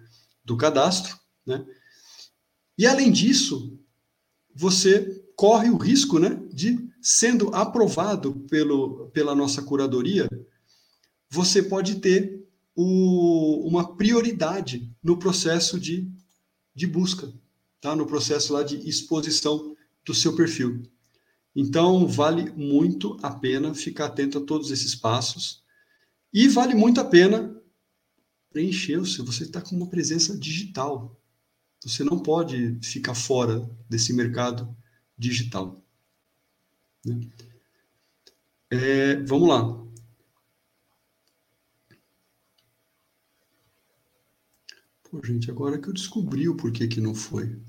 do 0.45 0.55
cadastro, 0.55 1.17
né? 1.45 1.65
E 2.77 2.87
além 2.87 3.11
disso, 3.11 3.79
você 4.55 5.23
corre 5.35 5.69
o 5.69 5.77
risco, 5.77 6.17
né, 6.19 6.41
de 6.53 6.90
sendo 7.01 7.53
aprovado 7.53 8.33
pelo, 8.49 9.09
pela 9.09 9.33
nossa 9.33 9.61
curadoria, 9.61 10.29
você 11.29 11.63
pode 11.63 11.95
ter 11.95 12.45
o, 12.75 13.67
uma 13.67 13.95
prioridade 13.95 14.93
no 15.03 15.17
processo 15.17 15.79
de, 15.79 16.09
de 16.75 16.85
busca, 16.85 17.33
tá? 17.79 17.95
no 17.95 18.05
processo 18.05 18.53
lá 18.53 18.63
de 18.63 18.77
exposição 18.87 19.75
do 20.05 20.13
seu 20.13 20.35
perfil. 20.35 20.83
Então, 21.55 22.07
vale 22.07 22.49
muito 22.51 23.17
a 23.21 23.31
pena 23.31 23.73
ficar 23.73 24.05
atento 24.05 24.37
a 24.37 24.41
todos 24.41 24.71
esses 24.71 24.95
passos 24.95 25.63
e 26.33 26.47
vale 26.47 26.73
muito 26.73 27.01
a 27.01 27.05
pena 27.05 27.55
preencher 28.51 28.97
o 28.97 29.05
seu. 29.05 29.25
Você 29.25 29.43
está 29.43 29.61
com 29.61 29.75
uma 29.75 29.87
presença 29.87 30.37
digital. 30.37 31.19
Você 31.83 32.03
não 32.03 32.19
pode 32.19 32.77
ficar 32.81 33.15
fora 33.15 33.69
desse 33.89 34.13
mercado 34.13 34.75
digital. 35.17 35.80
Né? 37.05 37.29
É, 38.69 39.15
vamos 39.23 39.49
lá. 39.49 39.81
Pô, 45.03 45.19
gente, 45.25 45.51
agora 45.51 45.77
que 45.77 45.89
eu 45.89 45.93
descobri 45.93 46.47
o 46.47 46.55
porquê 46.55 46.87
que 46.87 47.01
não 47.01 47.13
foi. 47.13 47.59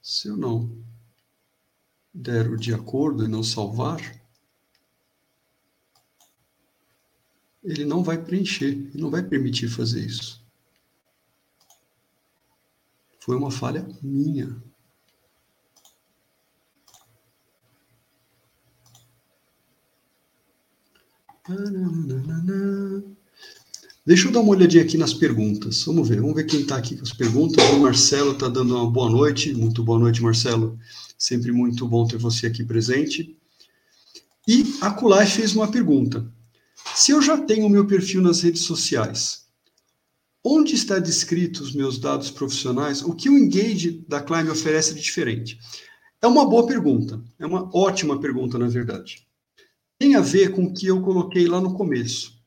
Se 0.00 0.28
eu 0.28 0.36
não 0.36 0.82
der 2.14 2.50
o 2.50 2.56
de 2.56 2.72
acordo 2.72 3.24
e 3.24 3.28
não 3.28 3.42
salvar, 3.42 4.00
ele 7.62 7.84
não 7.84 8.02
vai 8.02 8.22
preencher, 8.22 8.90
não 8.94 9.10
vai 9.10 9.22
permitir 9.22 9.68
fazer 9.68 10.06
isso. 10.06 10.42
Foi 13.20 13.36
uma 13.36 13.50
falha 13.50 13.86
minha. 14.02 14.56
Deixa 24.04 24.28
eu 24.28 24.32
dar 24.32 24.40
uma 24.40 24.50
olhadinha 24.50 24.82
aqui 24.82 24.98
nas 24.98 25.14
perguntas. 25.14 25.82
Vamos 25.84 26.06
ver, 26.06 26.20
vamos 26.20 26.36
ver 26.36 26.44
quem 26.44 26.60
está 26.60 26.76
aqui 26.76 26.94
com 26.94 27.02
as 27.02 27.12
perguntas. 27.12 27.64
O 27.70 27.80
Marcelo 27.80 28.32
está 28.32 28.48
dando 28.48 28.76
uma 28.76 28.90
boa 28.90 29.08
noite. 29.10 29.54
Muito 29.54 29.82
boa 29.82 29.98
noite, 29.98 30.22
Marcelo. 30.22 30.78
Sempre 31.16 31.50
muito 31.50 31.88
bom 31.88 32.06
ter 32.06 32.18
você 32.18 32.48
aqui 32.48 32.62
presente. 32.62 33.34
E 34.46 34.74
a 34.82 34.90
Kulai 34.90 35.26
fez 35.26 35.56
uma 35.56 35.70
pergunta. 35.70 36.30
Se 36.94 37.12
eu 37.12 37.22
já 37.22 37.38
tenho 37.38 37.64
o 37.64 37.70
meu 37.70 37.86
perfil 37.86 38.20
nas 38.20 38.42
redes 38.42 38.62
sociais, 38.62 39.46
onde 40.44 40.74
está 40.74 40.98
descrito 40.98 41.62
os 41.62 41.74
meus 41.74 41.98
dados 41.98 42.30
profissionais? 42.30 43.02
O 43.02 43.14
que 43.14 43.30
o 43.30 43.38
Engage 43.38 44.04
da 44.06 44.20
Climb 44.20 44.50
oferece 44.50 44.94
de 44.94 45.00
diferente? 45.00 45.58
É 46.20 46.26
uma 46.26 46.46
boa 46.46 46.66
pergunta. 46.66 47.22
É 47.38 47.46
uma 47.46 47.70
ótima 47.74 48.20
pergunta, 48.20 48.58
na 48.58 48.68
verdade. 48.68 49.27
Tem 49.98 50.14
a 50.14 50.20
ver 50.20 50.52
com 50.52 50.64
o 50.64 50.72
que 50.72 50.86
eu 50.86 51.02
coloquei 51.02 51.46
lá 51.46 51.60
no 51.60 51.74
começo. 51.74 52.38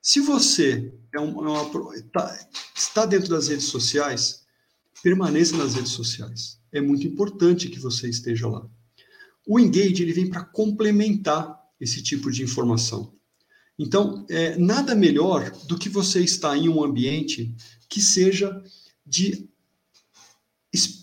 Se 0.00 0.20
você 0.20 0.94
é 1.12 1.18
uma, 1.18 1.44
é 1.44 1.48
uma, 1.48 2.02
tá, 2.12 2.48
está 2.74 3.04
dentro 3.04 3.28
das 3.28 3.48
redes 3.48 3.66
sociais, 3.66 4.44
permaneça 5.02 5.56
nas 5.56 5.74
redes 5.74 5.92
sociais. 5.92 6.58
É 6.72 6.80
muito 6.80 7.06
importante 7.06 7.68
que 7.68 7.80
você 7.80 8.08
esteja 8.08 8.46
lá. 8.46 8.66
O 9.46 9.58
Engage 9.58 10.02
ele 10.02 10.12
vem 10.12 10.28
para 10.28 10.44
complementar 10.44 11.58
esse 11.80 12.02
tipo 12.02 12.30
de 12.30 12.42
informação. 12.42 13.12
Então, 13.78 14.26
é, 14.28 14.56
nada 14.56 14.94
melhor 14.94 15.50
do 15.66 15.78
que 15.78 15.88
você 15.88 16.20
estar 16.20 16.56
em 16.56 16.68
um 16.68 16.84
ambiente 16.84 17.54
que 17.88 18.00
seja 18.00 18.62
de, 19.04 19.48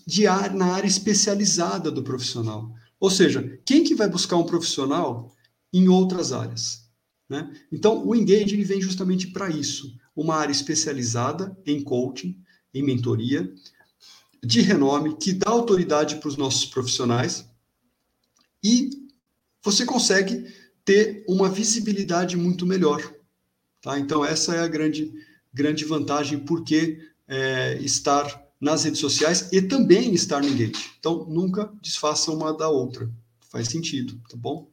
de 0.06 0.26
ar, 0.26 0.54
na 0.54 0.66
área 0.66 0.86
especializada 0.86 1.90
do 1.90 2.02
profissional. 2.02 2.72
Ou 3.00 3.10
seja, 3.10 3.60
quem 3.66 3.82
que 3.82 3.94
vai 3.94 4.08
buscar 4.08 4.36
um 4.36 4.46
profissional 4.46 5.36
em 5.72 5.88
outras 5.88 6.32
áreas? 6.32 6.88
Né? 7.28 7.54
Então, 7.70 8.06
o 8.06 8.14
Engage 8.14 8.54
ele 8.54 8.64
vem 8.64 8.80
justamente 8.80 9.28
para 9.28 9.50
isso, 9.50 9.94
uma 10.16 10.36
área 10.36 10.52
especializada 10.52 11.56
em 11.66 11.82
coaching, 11.82 12.40
em 12.72 12.82
mentoria, 12.82 13.52
de 14.42 14.60
renome, 14.60 15.16
que 15.16 15.32
dá 15.32 15.50
autoridade 15.50 16.16
para 16.16 16.28
os 16.28 16.36
nossos 16.36 16.64
profissionais 16.64 17.44
e 18.62 18.90
você 19.62 19.84
consegue 19.84 20.46
ter 20.84 21.24
uma 21.28 21.48
visibilidade 21.48 22.36
muito 22.36 22.64
melhor. 22.64 23.02
Tá? 23.82 23.98
Então, 23.98 24.24
essa 24.24 24.54
é 24.54 24.60
a 24.60 24.68
grande, 24.68 25.12
grande 25.52 25.84
vantagem, 25.84 26.38
porque 26.38 26.98
é, 27.26 27.78
estar 27.82 28.46
nas 28.60 28.84
redes 28.84 29.00
sociais 29.00 29.48
e 29.52 29.60
também 29.62 30.14
estar 30.14 30.40
no 30.40 30.48
Engage. 30.48 30.90
Então, 30.98 31.26
nunca 31.28 31.72
desfaça 31.82 32.32
uma 32.32 32.56
da 32.56 32.68
outra. 32.68 33.10
Faz 33.50 33.68
sentido, 33.68 34.20
tá 34.28 34.36
bom? 34.36 34.68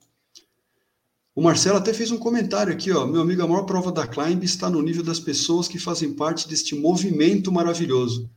O 1.36 1.42
Marcelo 1.42 1.78
até 1.78 1.94
fez 1.94 2.12
um 2.12 2.18
comentário 2.18 2.72
aqui, 2.72 2.94
ó. 2.94 3.06
Meu 3.06 3.20
amigo, 3.20 3.44
a 3.44 3.48
maior 3.48 3.64
prova 3.64 3.92
da 3.92 4.08
Climb 4.08 4.42
está 4.46 4.70
no 4.70 4.82
nível 4.82 5.04
das 5.04 5.20
pessoas 5.20 5.68
que 5.68 5.78
fazem 5.78 6.14
parte 6.14 6.48
deste 6.48 6.74
movimento 6.74 7.52
maravilhoso. 7.52 8.32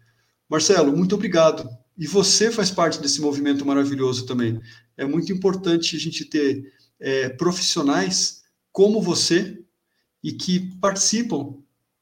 Marcelo, 0.51 0.96
muito 0.96 1.14
obrigado. 1.14 1.68
E 1.96 2.09
você 2.09 2.51
faz 2.51 2.72
parte 2.72 3.01
desse 3.01 3.20
movimento 3.20 3.64
maravilhoso 3.64 4.26
também. 4.26 4.61
É 4.96 5.05
muito 5.05 5.32
importante 5.32 5.94
a 5.94 5.99
gente 5.99 6.24
ter 6.24 6.72
é, 6.99 7.28
profissionais 7.28 8.42
como 8.72 9.01
você 9.01 9.62
e 10.20 10.32
que 10.32 10.76
participam 10.80 11.55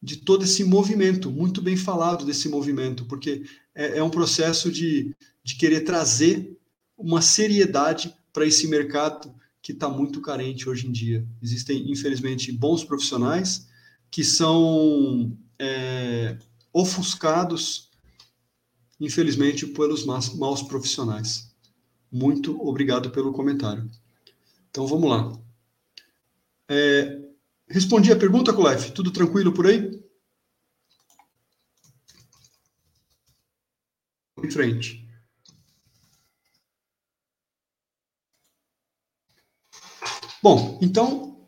de 0.03 0.17
todo 0.17 0.45
esse 0.45 0.65
movimento, 0.65 1.31
muito 1.31 1.61
bem 1.61 1.77
falado 1.77 2.25
desse 2.25 2.49
movimento, 2.49 3.05
porque 3.05 3.43
é, 3.75 3.99
é 3.99 4.03
um 4.03 4.09
processo 4.09 4.73
de, 4.73 5.15
de 5.45 5.57
querer 5.57 5.81
trazer 5.83 6.57
uma 6.97 7.21
seriedade 7.21 8.15
para 8.33 8.47
esse 8.47 8.67
mercado 8.67 9.35
que 9.67 9.73
está 9.73 9.89
muito 9.89 10.21
carente 10.21 10.69
hoje 10.69 10.87
em 10.87 10.93
dia. 10.93 11.27
Existem, 11.43 11.91
infelizmente, 11.91 12.53
bons 12.53 12.85
profissionais 12.85 13.67
que 14.09 14.23
são 14.23 15.37
é, 15.59 16.39
ofuscados, 16.73 17.91
infelizmente, 19.01 19.67
pelos 19.67 20.07
maus 20.07 20.63
profissionais. 20.63 21.53
Muito 22.13 22.65
obrigado 22.65 23.11
pelo 23.11 23.33
comentário. 23.33 23.91
Então 24.71 24.87
vamos 24.87 25.11
lá. 25.11 25.37
É, 26.69 27.21
respondi 27.69 28.13
a 28.13 28.17
pergunta, 28.17 28.53
Colef? 28.53 28.93
Tudo 28.93 29.11
tranquilo 29.11 29.53
por 29.53 29.67
aí? 29.67 30.01
Em 34.45 34.49
frente. 34.49 35.06
Bom, 40.49 40.79
então 40.81 41.45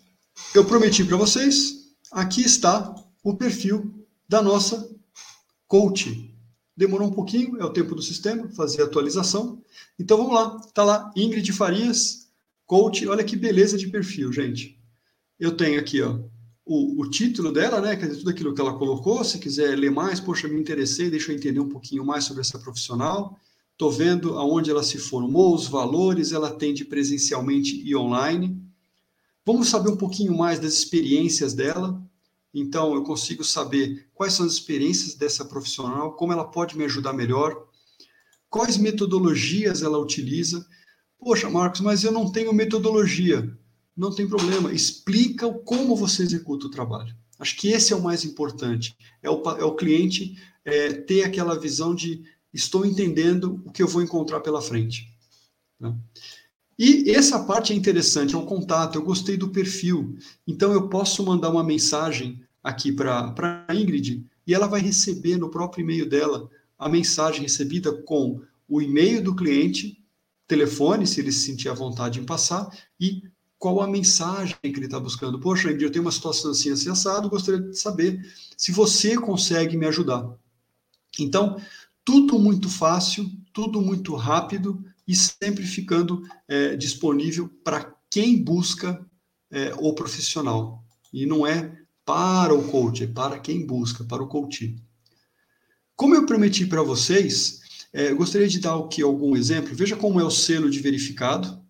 eu 0.53 0.65
prometi 0.65 1.05
para 1.05 1.17
vocês, 1.17 1.95
aqui 2.11 2.41
está 2.41 2.97
o 3.23 3.37
perfil 3.37 4.05
da 4.29 4.43
nossa 4.43 4.91
coach. 5.69 6.35
Demorou 6.77 7.07
um 7.07 7.13
pouquinho, 7.13 7.57
é 7.61 7.65
o 7.65 7.73
tempo 7.73 7.95
do 7.95 8.03
sistema, 8.03 8.49
fazer 8.49 8.83
a 8.83 8.87
atualização. 8.87 9.63
Então 9.97 10.17
vamos 10.17 10.35
lá, 10.35 10.61
está 10.67 10.83
lá 10.83 11.13
Ingrid 11.15 11.53
Farias, 11.53 12.27
coach. 12.67 13.07
Olha 13.07 13.23
que 13.23 13.37
beleza 13.37 13.79
de 13.79 13.87
perfil, 13.87 14.33
gente. 14.33 14.77
Eu 15.39 15.57
tenho 15.57 15.79
aqui, 15.79 16.03
ó, 16.03 16.19
o, 16.67 17.01
o, 17.01 17.09
título 17.09 17.53
dela, 17.53 17.81
né? 17.81 17.95
Quer 17.95 18.09
dizer, 18.09 18.19
tudo 18.19 18.31
aquilo 18.31 18.53
que 18.53 18.61
ela 18.61 18.77
colocou. 18.77 19.23
Se 19.23 19.39
quiser 19.39 19.79
ler 19.79 19.93
mais, 19.93 20.19
poxa, 20.19 20.49
me 20.49 20.59
interessei, 20.59 21.09
deixa 21.09 21.31
eu 21.31 21.37
entender 21.37 21.61
um 21.61 21.69
pouquinho 21.69 22.05
mais 22.05 22.25
sobre 22.25 22.41
essa 22.41 22.59
profissional. 22.59 23.39
Estou 23.75 23.93
vendo 23.93 24.37
aonde 24.37 24.73
ela 24.73 24.83
se 24.83 24.99
formou, 24.99 25.55
os 25.55 25.69
valores, 25.69 26.33
ela 26.33 26.49
atende 26.49 26.85
presencialmente 26.85 27.81
e 27.87 27.95
online. 27.95 28.67
Vamos 29.49 29.71
saber 29.71 29.89
um 29.89 29.97
pouquinho 29.97 30.37
mais 30.37 30.61
das 30.61 30.75
experiências 30.75 31.55
dela. 31.55 31.99
Então, 32.53 32.95
eu 32.95 33.03
consigo 33.03 33.43
saber 33.43 34.07
quais 34.13 34.35
são 34.35 34.45
as 34.45 34.53
experiências 34.53 35.15
dessa 35.15 35.43
profissional, 35.43 36.13
como 36.17 36.35
ela 36.35 36.45
pode 36.45 36.77
me 36.77 36.85
ajudar 36.85 37.15
melhor, 37.15 37.67
quais 38.51 38.77
metodologias 38.77 39.81
ela 39.81 39.97
utiliza. 39.97 40.67
Poxa, 41.19 41.49
Marcos, 41.49 41.81
mas 41.81 42.05
eu 42.05 42.13
não 42.13 42.31
tenho 42.31 42.53
metodologia. 42.53 43.51
Não 43.97 44.15
tem 44.15 44.29
problema, 44.29 44.71
explica 44.71 45.51
como 45.51 45.97
você 45.97 46.25
executa 46.25 46.67
o 46.67 46.71
trabalho. 46.71 47.17
Acho 47.39 47.57
que 47.57 47.69
esse 47.69 47.95
é 47.95 47.97
o 47.97 48.03
mais 48.03 48.27
importante. 48.27 48.95
É 49.23 49.31
o, 49.31 49.43
é 49.53 49.65
o 49.65 49.75
cliente 49.75 50.37
é, 50.63 50.93
ter 50.93 51.23
aquela 51.23 51.59
visão 51.59 51.95
de 51.95 52.23
estou 52.53 52.85
entendendo 52.85 53.63
o 53.65 53.73
que 53.73 53.83
eu 53.83 53.89
vou 53.89 54.03
encontrar 54.03 54.41
pela 54.41 54.61
frente. 54.61 55.09
Né? 55.81 55.97
E 56.79 57.11
essa 57.11 57.43
parte 57.43 57.73
é 57.73 57.77
interessante, 57.77 58.35
é 58.35 58.39
o 58.39 58.47
contato. 58.47 58.97
Eu 58.97 59.03
gostei 59.03 59.37
do 59.37 59.49
perfil. 59.49 60.17
Então, 60.47 60.73
eu 60.73 60.89
posso 60.89 61.25
mandar 61.25 61.51
uma 61.51 61.65
mensagem 61.65 62.41
aqui 62.63 62.93
para 62.93 63.65
a 63.67 63.75
Ingrid 63.75 64.25
e 64.47 64.55
ela 64.55 64.67
vai 64.67 64.81
receber 64.81 65.37
no 65.37 65.51
próprio 65.51 65.83
e-mail 65.83 66.09
dela 66.09 66.49
a 66.79 66.89
mensagem 66.89 67.43
recebida 67.43 67.93
com 67.93 68.41
o 68.69 68.81
e-mail 68.81 69.23
do 69.23 69.35
cliente, 69.35 70.01
telefone, 70.47 71.07
se 71.07 71.21
ele 71.21 71.33
se 71.33 71.41
sentir 71.41 71.69
à 71.69 71.75
vontade 71.75 72.21
em 72.21 72.25
passar, 72.25 72.69
e 73.01 73.23
qual 73.59 73.81
a 73.81 73.89
mensagem 73.89 74.57
que 74.63 74.69
ele 74.69 74.85
está 74.85 75.01
buscando. 75.01 75.41
Poxa, 75.41 75.69
Ingrid, 75.69 75.85
eu 75.85 75.91
tenho 75.91 76.05
uma 76.05 76.13
situação 76.13 76.53
assim, 76.53 76.71
assim, 76.71 76.89
assado, 76.89 77.29
gostaria 77.29 77.61
de 77.61 77.77
saber 77.77 78.25
se 78.57 78.71
você 78.71 79.19
consegue 79.19 79.77
me 79.77 79.87
ajudar. 79.87 80.33
Então, 81.19 81.61
tudo 82.05 82.39
muito 82.39 82.69
fácil, 82.69 83.29
tudo 83.53 83.81
muito 83.81 84.15
rápido 84.15 84.83
e 85.09 85.17
sempre 85.17 85.67
ficando 85.67 86.23
é, 86.47 86.77
disponível 86.77 87.49
para 87.65 87.97
quem 88.11 88.45
busca 88.45 89.05
é, 89.51 89.73
o 89.79 89.95
profissional. 89.95 90.85
E 91.11 91.25
não 91.25 91.47
é 91.47 91.75
para 92.05 92.53
o 92.55 92.69
coach, 92.71 93.05
é 93.05 93.07
para 93.07 93.41
quem 93.41 93.67
busca, 93.67 94.05
para 94.05 94.23
o 94.23 94.29
coach. 94.29 94.77
Como 95.97 96.15
eu 96.15 96.27
prometi 96.27 96.67
para 96.67 96.83
vocês, 96.83 97.61
é, 97.93 98.11
eu 98.11 98.17
gostaria 98.17 98.47
de 98.47 98.61
dar 98.61 98.79
aqui 98.79 99.03
algum 99.03 99.35
exemplo. 99.35 99.75
Veja 99.75 99.97
como 99.97 100.21
é 100.21 100.25
o 100.25 100.31
selo 100.31 100.71
de 100.71 100.79
verificado, 100.79 101.65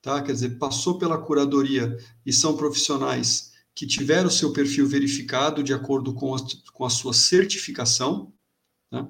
tá? 0.00 0.22
Quer 0.22 0.32
dizer, 0.32 0.58
passou 0.58 0.98
pela 0.98 1.18
curadoria 1.18 1.96
e 2.24 2.32
são 2.32 2.56
profissionais 2.56 3.52
que 3.74 3.86
tiveram 3.86 4.28
o 4.28 4.32
seu 4.32 4.52
perfil 4.52 4.88
verificado 4.88 5.62
de 5.62 5.72
acordo 5.72 6.14
com 6.14 6.34
a, 6.34 6.38
com 6.72 6.84
a 6.84 6.90
sua 6.90 7.12
certificação. 7.12 8.32
Tá? 8.90 9.06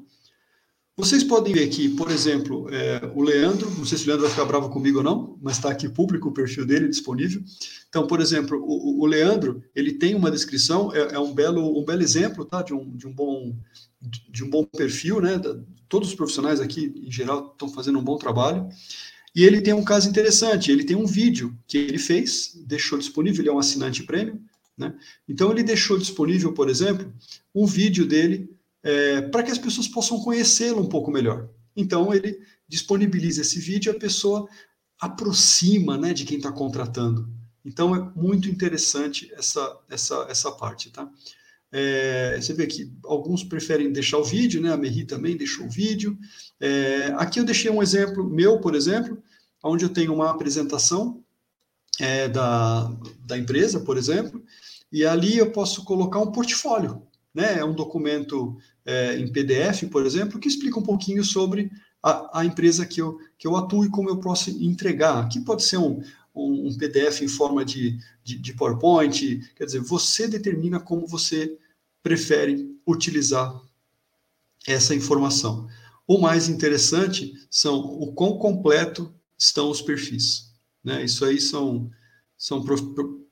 Vocês 0.98 1.22
podem 1.22 1.54
ver 1.54 1.62
aqui, 1.62 1.88
por 1.90 2.10
exemplo, 2.10 2.68
é, 2.74 3.12
o 3.14 3.22
Leandro, 3.22 3.70
não 3.78 3.84
sei 3.84 3.96
se 3.96 4.02
o 4.02 4.08
Leandro 4.08 4.26
vai 4.26 4.32
ficar 4.32 4.44
bravo 4.46 4.68
comigo 4.68 4.98
ou 4.98 5.04
não, 5.04 5.38
mas 5.40 5.56
está 5.56 5.70
aqui 5.70 5.88
público 5.88 6.28
o 6.28 6.32
perfil 6.32 6.66
dele 6.66 6.88
disponível. 6.88 7.40
Então, 7.88 8.04
por 8.08 8.20
exemplo, 8.20 8.60
o, 8.60 9.00
o 9.00 9.06
Leandro, 9.06 9.62
ele 9.76 9.92
tem 9.92 10.16
uma 10.16 10.28
descrição, 10.28 10.92
é, 10.92 11.14
é, 11.14 11.18
um, 11.20 11.32
belo, 11.32 11.78
um 11.80 11.84
belo 11.84 12.02
exemplo 12.02 12.44
tá, 12.44 12.62
de, 12.62 12.74
um, 12.74 12.96
de, 12.96 13.06
um 13.06 13.12
bom, 13.12 13.56
de 14.28 14.42
um 14.42 14.50
bom 14.50 14.64
perfil, 14.64 15.20
né? 15.20 15.40
Todos 15.88 16.08
os 16.08 16.16
profissionais 16.16 16.60
aqui, 16.60 16.92
em 16.96 17.12
geral, 17.12 17.52
estão 17.52 17.68
fazendo 17.68 18.00
um 18.00 18.04
bom 18.04 18.18
trabalho. 18.18 18.68
E 19.36 19.44
ele 19.44 19.60
tem 19.60 19.74
um 19.74 19.84
caso 19.84 20.08
interessante, 20.08 20.72
ele 20.72 20.82
tem 20.82 20.96
um 20.96 21.06
vídeo 21.06 21.56
que 21.68 21.78
ele 21.78 21.98
fez, 21.98 22.60
deixou 22.66 22.98
disponível, 22.98 23.42
ele 23.42 23.50
é 23.50 23.52
um 23.52 23.60
assinante 23.60 24.02
prêmio, 24.02 24.42
né? 24.76 24.92
Então, 25.28 25.52
ele 25.52 25.62
deixou 25.62 25.96
disponível, 25.96 26.52
por 26.52 26.68
exemplo, 26.68 27.12
um 27.54 27.66
vídeo 27.66 28.04
dele 28.04 28.50
é, 28.82 29.22
para 29.22 29.42
que 29.42 29.50
as 29.50 29.58
pessoas 29.58 29.88
possam 29.88 30.20
conhecê-lo 30.20 30.80
um 30.80 30.88
pouco 30.88 31.10
melhor. 31.10 31.48
Então, 31.76 32.12
ele 32.12 32.38
disponibiliza 32.66 33.42
esse 33.42 33.58
vídeo 33.58 33.92
e 33.92 33.96
a 33.96 33.98
pessoa 33.98 34.48
aproxima 35.00 35.96
né, 35.96 36.12
de 36.12 36.24
quem 36.24 36.38
está 36.38 36.50
contratando. 36.50 37.28
Então, 37.64 37.94
é 37.94 38.12
muito 38.16 38.48
interessante 38.48 39.32
essa, 39.34 39.78
essa, 39.88 40.26
essa 40.28 40.52
parte, 40.52 40.90
tá? 40.90 41.10
É, 41.70 42.38
você 42.40 42.54
vê 42.54 42.66
que 42.66 42.90
alguns 43.04 43.44
preferem 43.44 43.92
deixar 43.92 44.18
o 44.18 44.24
vídeo, 44.24 44.60
né? 44.60 44.72
A 44.72 44.76
Merri 44.76 45.04
também 45.04 45.36
deixou 45.36 45.66
o 45.66 45.70
vídeo. 45.70 46.18
É, 46.58 47.12
aqui 47.16 47.38
eu 47.38 47.44
deixei 47.44 47.70
um 47.70 47.82
exemplo 47.82 48.28
meu, 48.28 48.58
por 48.58 48.74
exemplo, 48.74 49.22
onde 49.62 49.84
eu 49.84 49.90
tenho 49.90 50.14
uma 50.14 50.30
apresentação 50.30 51.22
é, 52.00 52.28
da, 52.28 52.90
da 53.20 53.36
empresa, 53.36 53.80
por 53.80 53.98
exemplo, 53.98 54.42
e 54.90 55.04
ali 55.04 55.36
eu 55.36 55.52
posso 55.52 55.84
colocar 55.84 56.20
um 56.20 56.32
portfólio 56.32 57.06
né? 57.34 57.58
É 57.58 57.64
um 57.64 57.74
documento 57.74 58.56
é, 58.84 59.18
em 59.18 59.30
PDF, 59.30 59.84
por 59.90 60.04
exemplo, 60.04 60.38
que 60.38 60.48
explica 60.48 60.78
um 60.78 60.82
pouquinho 60.82 61.22
sobre 61.22 61.70
a, 62.02 62.40
a, 62.40 62.44
empresa 62.44 62.86
que 62.86 63.00
eu, 63.00 63.18
que 63.38 63.46
eu 63.46 63.56
atuo 63.56 63.84
e 63.84 63.90
como 63.90 64.08
eu 64.08 64.18
posso 64.18 64.50
entregar. 64.50 65.24
Aqui 65.24 65.40
pode 65.40 65.62
ser 65.62 65.78
um, 65.78 66.02
um, 66.34 66.68
um 66.68 66.76
PDF 66.76 67.22
em 67.22 67.28
forma 67.28 67.64
de, 67.64 67.98
de, 68.22 68.38
de 68.38 68.54
PowerPoint, 68.54 69.40
quer 69.56 69.64
dizer, 69.64 69.80
você 69.80 70.26
determina 70.26 70.80
como 70.80 71.06
você 71.06 71.58
prefere 72.02 72.74
utilizar 72.86 73.60
essa 74.66 74.94
informação. 74.94 75.68
O 76.06 76.18
mais 76.18 76.48
interessante 76.48 77.34
são 77.50 77.76
o 77.78 78.12
quão 78.12 78.38
completo 78.38 79.12
estão 79.36 79.70
os 79.70 79.82
perfis. 79.82 80.52
Né? 80.82 81.04
Isso 81.04 81.24
aí 81.24 81.40
são, 81.40 81.90
são 82.36 82.64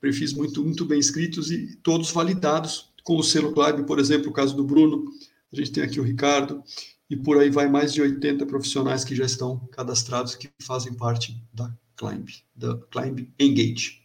perfis 0.00 0.32
muito, 0.32 0.62
muito 0.62 0.84
bem 0.84 0.98
escritos 0.98 1.50
e 1.50 1.76
todos 1.76 2.10
validados 2.10 2.90
com 3.06 3.16
o 3.16 3.22
selo 3.22 3.52
Climb, 3.52 3.86
por 3.86 4.00
exemplo, 4.00 4.30
o 4.30 4.32
caso 4.32 4.56
do 4.56 4.64
Bruno, 4.64 5.04
a 5.52 5.56
gente 5.56 5.70
tem 5.70 5.84
aqui 5.84 6.00
o 6.00 6.02
Ricardo, 6.02 6.60
e 7.08 7.16
por 7.16 7.38
aí 7.38 7.48
vai 7.48 7.68
mais 7.68 7.92
de 7.92 8.02
80 8.02 8.44
profissionais 8.46 9.04
que 9.04 9.14
já 9.14 9.24
estão 9.24 9.60
cadastrados, 9.70 10.34
que 10.34 10.50
fazem 10.60 10.92
parte 10.92 11.40
da 11.54 11.72
Climb, 11.96 12.28
da 12.54 12.76
Climb 12.90 13.32
Engage. 13.38 14.02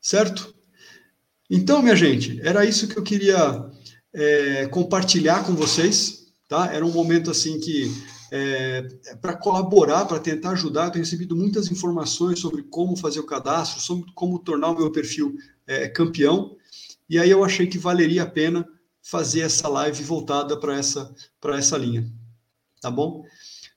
Certo? 0.00 0.54
Então, 1.50 1.82
minha 1.82 1.96
gente, 1.96 2.40
era 2.42 2.64
isso 2.64 2.86
que 2.86 2.96
eu 2.96 3.02
queria 3.02 3.68
é, 4.12 4.68
compartilhar 4.68 5.44
com 5.44 5.52
vocês, 5.52 6.32
tá? 6.48 6.72
Era 6.72 6.86
um 6.86 6.92
momento 6.92 7.28
assim 7.28 7.58
que 7.58 7.90
é, 8.30 8.86
é 9.06 9.16
para 9.16 9.34
colaborar, 9.34 10.04
para 10.04 10.20
tentar 10.20 10.50
ajudar. 10.50 10.84
Eu 10.84 10.90
tenho 10.92 11.04
recebido 11.04 11.34
muitas 11.34 11.72
informações 11.72 12.38
sobre 12.38 12.62
como 12.62 12.96
fazer 12.96 13.18
o 13.18 13.26
cadastro, 13.26 13.80
sobre 13.80 14.12
como 14.14 14.38
tornar 14.38 14.70
o 14.70 14.78
meu 14.78 14.92
perfil 14.92 15.36
é, 15.66 15.88
campeão. 15.88 16.56
E 17.14 17.18
aí 17.20 17.30
eu 17.30 17.44
achei 17.44 17.68
que 17.68 17.78
valeria 17.78 18.24
a 18.24 18.26
pena 18.26 18.68
fazer 19.00 19.42
essa 19.42 19.68
live 19.68 20.02
voltada 20.02 20.58
para 20.58 20.76
essa, 20.76 21.14
essa 21.56 21.78
linha. 21.78 22.12
Tá 22.80 22.90
bom? 22.90 23.24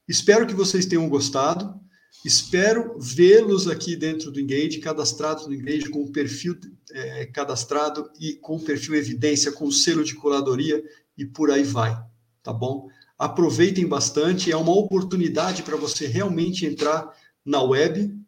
Espero 0.08 0.48
que 0.48 0.56
vocês 0.56 0.88
tenham 0.88 1.08
gostado. 1.08 1.80
Espero 2.26 2.98
vê-los 3.00 3.68
aqui 3.68 3.96
dentro 3.96 4.32
do 4.32 4.40
Engage, 4.40 4.80
cadastrados 4.80 5.46
no 5.46 5.54
Engage, 5.54 5.88
com 5.92 6.02
o 6.02 6.12
perfil 6.12 6.58
é, 6.90 7.28
cadastrado 7.28 8.10
e 8.20 8.34
com 8.38 8.56
o 8.56 8.64
perfil 8.64 8.96
evidência, 8.96 9.52
com 9.52 9.66
o 9.66 9.72
selo 9.72 10.04
de 10.04 10.16
curadoria 10.16 10.84
e 11.16 11.24
por 11.24 11.52
aí 11.52 11.62
vai. 11.62 11.96
Tá 12.42 12.52
bom? 12.52 12.90
Aproveitem 13.20 13.86
bastante, 13.86 14.52
é 14.52 14.58
uma 14.58 14.76
oportunidade 14.76 15.62
para 15.62 15.78
você 15.78 16.08
realmente 16.08 16.66
entrar 16.66 17.16
na 17.46 17.62
web 17.62 18.20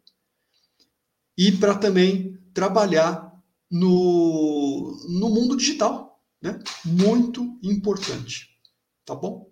e 1.36 1.50
para 1.50 1.74
também 1.74 2.38
trabalhar 2.54 3.29
no, 3.70 4.96
no 5.08 5.28
mundo 5.30 5.56
digital, 5.56 6.20
né? 6.42 6.58
Muito 6.84 7.58
importante, 7.62 8.48
tá 9.04 9.14
bom? 9.14 9.50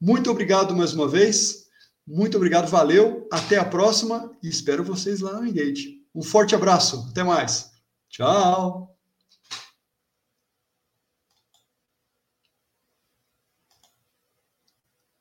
Muito 0.00 0.30
obrigado 0.30 0.76
mais 0.76 0.92
uma 0.92 1.08
vez. 1.08 1.68
Muito 2.06 2.36
obrigado, 2.36 2.68
valeu. 2.68 3.28
Até 3.32 3.56
a 3.56 3.64
próxima 3.64 4.30
e 4.42 4.48
espero 4.48 4.82
vocês 4.82 5.20
lá 5.20 5.40
no 5.40 5.46
Engage. 5.46 6.00
Um 6.14 6.22
forte 6.22 6.54
abraço. 6.54 7.06
Até 7.10 7.22
mais. 7.22 7.70
Tchau. 8.08 8.89